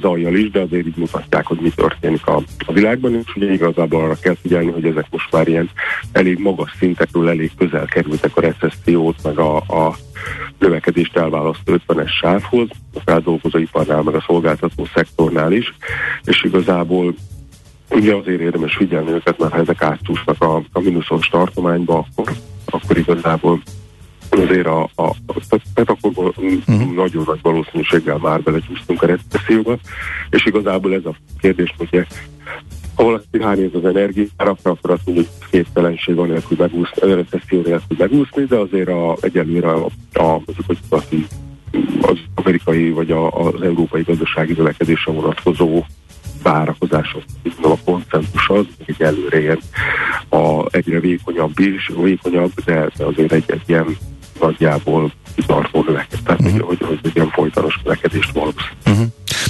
[0.00, 4.02] zajjal is, de azért így mutatják, hogy mi történik a, a világban, és ugye igazából
[4.02, 5.70] arra kell figyelni, hogy ezek most már ilyen
[6.12, 9.96] elég magas szintekről elég közel kerültek a recessziót, meg a, a
[10.58, 15.74] növekedést elválasztó 50-es sávhoz, a feldolgozóiparnál, meg a szolgáltató szektornál is,
[16.24, 17.14] és igazából
[17.90, 22.34] ugye azért érdemes figyelni őket, mert ha ezek átcsúsznak a, a mínuszos tartományba, akkor,
[22.66, 23.62] akkor igazából
[24.30, 25.34] azért a, a, a
[25.74, 26.94] tehát akkor uh-huh.
[26.94, 29.76] nagyon nagy valószínűséggel már belecsúsztunk a recesszióba,
[30.30, 32.06] és igazából ez a kérdés, hogy
[32.94, 37.60] ha valaki ránéz az energiárakra, akkor azt mondja, hogy képtelenség van nélkül megúszni, a recesszió
[37.60, 41.04] nélkül megúszni, de azért a, egyelőre a, a, mondjuk, hogy az,
[42.00, 45.84] az amerikai vagy a, az európai gazdasági növekedésre vonatkozó
[46.44, 47.22] várakozások,
[47.62, 49.58] a konszentus az, hogy előre ilyen
[50.28, 53.96] a egyre vékonyabb is, vékonyabb, de, azért egy, egy ilyen
[54.40, 56.60] nagyjából kitartó növekedés, tehát uh-huh.
[56.60, 58.73] hogy, hogy, hogy egy ilyen folytonos növekedést valószínű.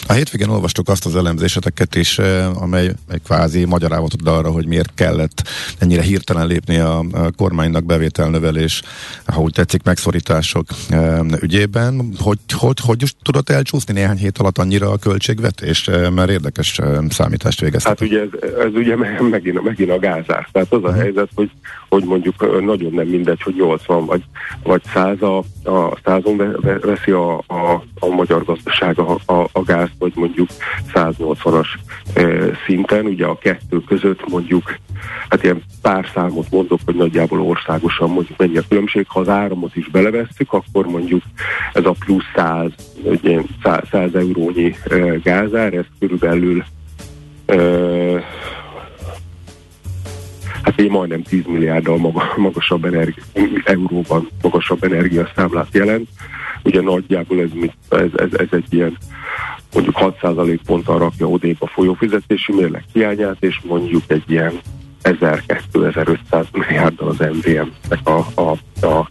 [0.07, 4.67] A hétvégén olvastuk azt az elemzéseteket is, eh, amely egy kvázi magyarázatot ad arra, hogy
[4.67, 5.43] miért kellett
[5.79, 7.05] ennyire hirtelen lépni a,
[7.37, 8.83] kormánynak bevételnövelés,
[9.27, 12.15] ha úgy tetszik, megszorítások e, ügyében.
[12.19, 15.89] Hogy, hogy, hogy tudott elcsúszni néhány hét alatt annyira a költségvetés?
[15.89, 17.99] E, mert érdekes számítást végeztek.
[17.99, 18.97] Hát ugye ez, ez ugye
[19.31, 20.49] megint, megint a gázár.
[20.53, 21.03] Tehát az a uh-huh.
[21.03, 21.51] helyzet, hogy,
[21.89, 24.23] hogy mondjuk nagyon nem mindegy, hogy 80 vagy,
[24.63, 25.39] vagy 100 a,
[25.71, 30.49] a százon veszi a, a, a magyar gazdaság a, a, a gáz, vagy mondjuk
[30.95, 31.67] 180-as
[32.15, 32.25] e,
[32.67, 34.77] szinten, ugye a kettő között mondjuk,
[35.29, 39.77] hát ilyen pár számot mondok, hogy nagyjából országosan mondjuk mennyi a különbség, ha az áramot
[39.77, 41.23] is belevesszük, akkor mondjuk
[41.73, 42.71] ez a plusz 100,
[43.03, 44.75] ugye 100, 100 eurónyi
[45.23, 46.65] gázár, ez körülbelül
[50.63, 53.21] hát így majdnem 10 milliárddal magasabb energi,
[53.65, 56.09] euróban magasabb energiaszámlát jelent.
[56.63, 57.49] Ugye nagyjából ez,
[57.89, 58.99] ez, ez, ez egy ilyen
[59.75, 64.61] mondjuk 6% ponttal rakja odébb a folyófizetési mérleg hiányát, és mondjuk egy ilyen
[65.03, 68.57] 1000-2500 milliárddal az MVM-nek a, a,
[68.87, 69.09] a,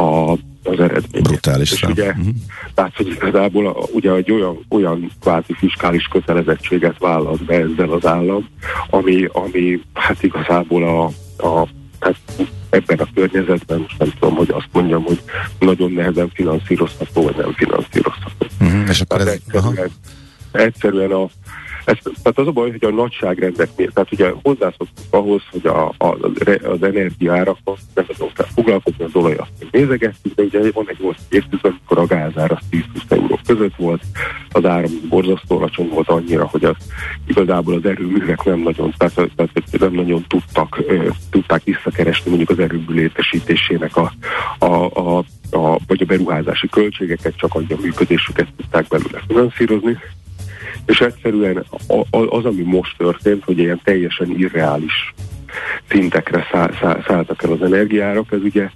[0.00, 1.22] a az eredmény.
[1.22, 2.26] Brutális És ugye, uh-huh.
[2.74, 8.06] tehát, hogy igazából a, ugye egy olyan, olyan kvázi fiskális kötelezettséget vállalt be ezzel az
[8.06, 8.48] állam,
[8.90, 11.04] ami, ami hát igazából a,
[11.46, 11.68] a
[12.02, 15.22] tehát ebben a környezetben, most nem tudom, hogy azt mondjam, hogy
[15.58, 18.46] nagyon nehezen finanszírozható, vagy nem finanszírozható.
[18.60, 18.88] Uh-huh.
[18.88, 19.90] És akkor ez, egyszerűen,
[20.52, 21.28] egyszerűen a,
[21.84, 25.88] ez, tehát az a baj, hogy a nagyságrendek miért, tehát ugye hozzászoktuk ahhoz, hogy a,
[25.98, 26.16] a,
[26.62, 31.98] az energiaárakkal nem tudom foglalkozni, az olajat nézegettük, de ugye van egy 8 évtized, amikor
[31.98, 34.02] a gázár az 10-20 euró között volt,
[34.50, 36.76] az áram borzasztó alacsony volt annyira, hogy az,
[37.26, 40.82] igazából az erőművek nem nagyon, tehát, tehát nem nagyon tudtak,
[41.30, 44.12] tudták visszakeresni mondjuk az erőmű létesítésének a,
[44.58, 45.18] a, a,
[45.50, 49.98] a, vagy a beruházási költségeket, csak annyi a működésüket tudták belőle finanszírozni
[50.86, 51.64] és egyszerűen
[52.10, 55.14] az, ami most történt, hogy ilyen teljesen irreális
[55.88, 58.68] szintekre száll, száll, szálltak el az energiárak, ez ugye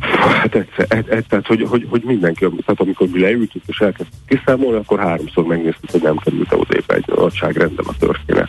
[0.00, 4.18] Hát egyszer, et, et, tehát, hogy, hogy, hogy mindenki, tehát amikor mi leültünk és elkezdtük
[4.26, 8.48] kiszámolni, akkor háromszor megnéztük, hogy nem került odébb egy nagyságrendben a történet.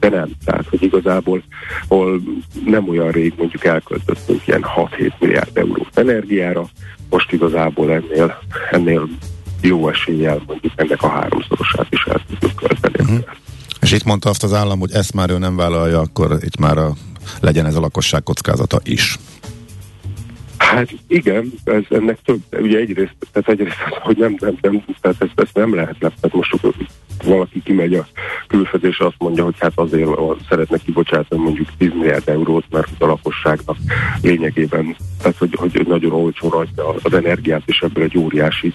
[0.00, 1.42] De nem, tehát, hogy igazából
[1.88, 2.20] hol
[2.64, 6.68] nem olyan rég mondjuk elköltöttünk ilyen 6-7 milliárd eurót energiára,
[7.10, 8.38] most igazából ennél,
[8.70, 9.08] ennél
[9.60, 13.10] jó eséllyel mondjuk ennek a háromszorosát is el tudjuk költeni.
[13.10, 13.26] Uh-huh.
[13.80, 16.78] És itt mondta azt az állam, hogy ezt már ő nem vállalja, akkor itt már
[16.78, 16.92] a,
[17.40, 19.18] legyen ez a lakosság kockázata is.
[20.56, 25.40] Hát igen, ez ennek több, ugye egyrészt, tehát egyrészt, hogy nem, nem, nem tehát ezt,
[25.40, 26.54] ezt nem lehet le, tehát most
[27.22, 28.06] valaki kimegy a
[28.46, 30.10] külföldre, és azt mondja, hogy hát azért
[30.48, 33.76] szeretne kibocsátani mondjuk 10 milliárd eurót, mert a lakosságnak
[34.22, 38.74] lényegében, tehát hogy, hogy nagyon olcsó adja az energiát, és ebből egy óriási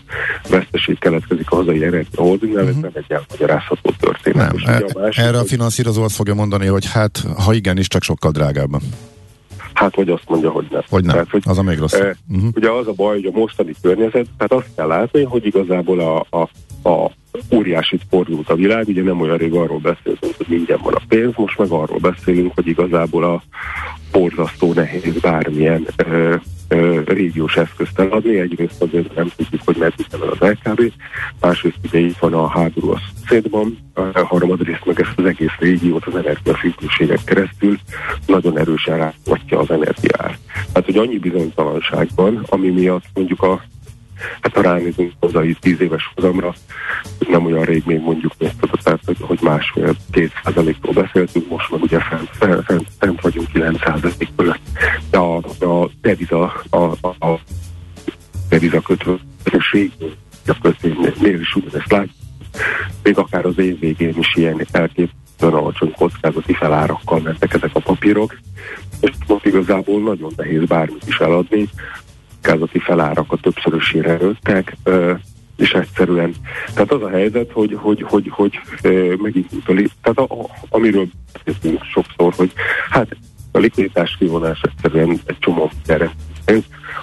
[0.49, 2.77] veszteség keletkezik a hazai energiaholdingnál, uh-huh.
[2.77, 4.53] ez nem egy elmagyarázható történet.
[4.53, 7.87] Nem, e- a másik, erre a finanszírozó azt fogja mondani, hogy hát, ha igen is,
[7.87, 8.81] csak sokkal drágábban.
[9.75, 10.81] Hát, vagy azt mondja, hogy nem.
[10.89, 11.93] Hogy nem, tehát, hogy, az a még rossz.
[11.93, 12.49] E, uh-huh.
[12.53, 16.37] Ugye az a baj, hogy a mostani környezet, tehát azt kell látni, hogy igazából a,
[16.37, 16.49] a,
[16.85, 17.11] a
[17.51, 21.33] óriásit fordult a világ, ugye nem olyan rég arról beszéltünk, hogy ingyen van a pénz,
[21.35, 23.43] most meg arról beszélünk, hogy igazából a
[24.11, 26.35] borzasztó nehéz bármilyen ö,
[26.67, 28.39] ö, régiós eszközt eladni.
[28.39, 30.93] Egyrészt azért nem tudjuk, hogy meddig el az LKB,
[31.41, 36.05] másrészt ugye itt van a háború a szétban, a harmadrészt meg ezt az egész régiót
[36.05, 37.77] az energiafüggőségek keresztül
[38.25, 40.37] nagyon erősen ráhatja az energiát.
[40.71, 42.09] Tehát, hogy annyi bizonytalanság
[42.49, 43.61] ami miatt mondjuk a
[44.41, 46.53] hát ha ránézünk hazai tíz éves hozamra,
[47.29, 51.99] nem olyan rég még mondjuk még tudod, tehát, hogy, másfél-két százalékról beszéltünk, most meg ugye
[51.99, 52.29] fent,
[52.65, 54.61] fent, fent, vagyunk 9 százalék fölött.
[55.09, 57.39] De a, a deviza, a, a, a
[58.49, 59.91] deviza kötvénység,
[60.47, 62.23] a kötvénynél is ugyanezt látjuk,
[63.03, 68.37] még akár az év végén is ilyen elképzelhető alacsony kockázati felárakkal mentek ezek a papírok,
[68.99, 71.69] és most igazából nagyon nehéz bármit is eladni,
[72.45, 74.77] kockázati felárakat többszörösére nőttek,
[75.57, 76.33] és egyszerűen.
[76.73, 78.59] Tehát az a helyzet, hogy, hogy, hogy, hogy
[79.21, 82.51] megint utali, tehát a, a, amiről beszéltünk sokszor, hogy
[82.89, 83.15] hát
[83.51, 86.11] a likviditás kivonás egyszerűen egy csomó gyere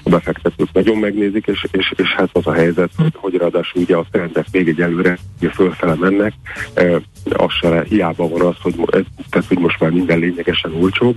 [0.02, 3.97] a befektetők nagyon megnézik, és, és, és hát az a helyzet, hogy, hogy ráadásul ugye
[3.97, 5.19] a trendek még egy előre
[5.52, 6.32] fölfele mennek,
[6.74, 7.01] e,
[7.31, 8.74] az se hiába van az, hogy,
[9.31, 11.16] tehát, hogy most már minden lényegesen olcsóbb,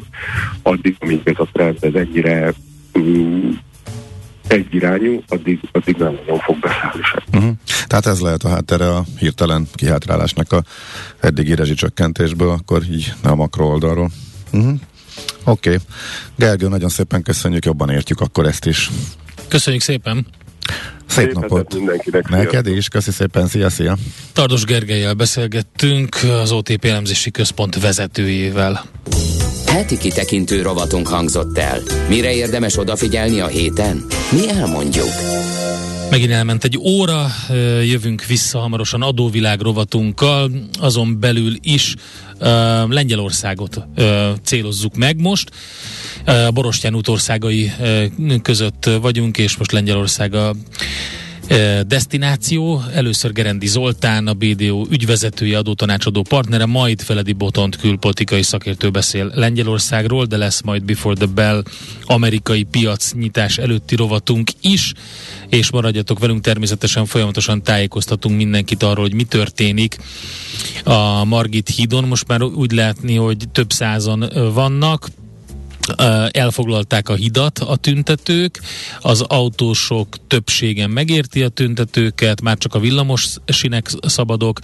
[0.61, 2.53] addig, amíg ez a trend ez ennyire
[2.99, 3.49] mm,
[4.47, 7.23] egyirányú, addig, addig nem nagyon fog beszállni sem.
[7.33, 7.55] Uh-huh.
[7.87, 10.63] Tehát ez lehet a háttere a hirtelen kihátrálásnak a
[11.19, 14.11] eddigi rezsicsökkentésből, akkor így nem a makro oldalról.
[14.51, 14.79] Uh-huh.
[15.43, 15.69] Oké.
[15.69, 15.81] Okay.
[16.35, 18.91] Gergő, nagyon szépen köszönjük, jobban értjük akkor ezt is.
[19.47, 20.25] Köszönjük szépen!
[21.07, 22.29] Szép, Szép napot mindenkinek.
[22.29, 23.97] Neked is, köszi szépen, szia, szia.
[24.33, 28.85] Tardos Gergelyel beszélgettünk, az OTP elemzési központ vezetőjével.
[29.75, 31.81] Heti kitekintő rovatunk hangzott el.
[32.09, 34.05] Mire érdemes odafigyelni a héten?
[34.31, 35.09] Mi elmondjuk.
[36.09, 37.27] Megint elment egy óra,
[37.83, 41.95] jövünk vissza hamarosan adóvilág rovatunkkal, azon belül is
[42.89, 43.87] Lengyelországot
[44.43, 45.51] célozzuk meg most.
[46.25, 47.71] A Borostyán útországai
[48.41, 50.55] között vagyunk, és most Lengyelország a
[51.87, 52.81] destináció.
[52.93, 60.25] Először Gerendi Zoltán, a BDO ügyvezetője, adótanácsadó partnere, majd Feledi Botont külpolitikai szakértő beszél Lengyelországról,
[60.25, 61.63] de lesz majd Before the Bell
[62.03, 64.93] amerikai piac nyitás előtti rovatunk is,
[65.49, 69.97] és maradjatok velünk, természetesen folyamatosan tájékoztatunk mindenkit arról, hogy mi történik
[70.83, 72.03] a Margit hídon.
[72.03, 75.07] Most már úgy látni, hogy több százan vannak,
[76.31, 78.61] elfoglalták a hidat a tüntetők,
[78.99, 84.59] az autósok többségen megérti a tüntetőket, már csak a villamos sinek szabadok,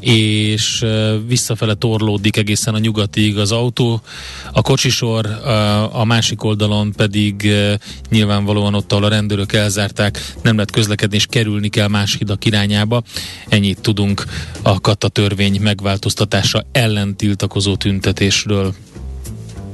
[0.00, 0.84] és
[1.26, 4.02] visszafele torlódik egészen a nyugatig az autó,
[4.52, 5.26] a kocsisor,
[5.92, 7.52] a másik oldalon pedig
[8.10, 13.02] nyilvánvalóan ott, ahol a rendőrök elzárták, nem lehet közlekedni, és kerülni kell más hidak irányába.
[13.48, 14.24] Ennyit tudunk
[14.62, 18.74] a kata törvény megváltoztatása ellen tiltakozó tüntetésről.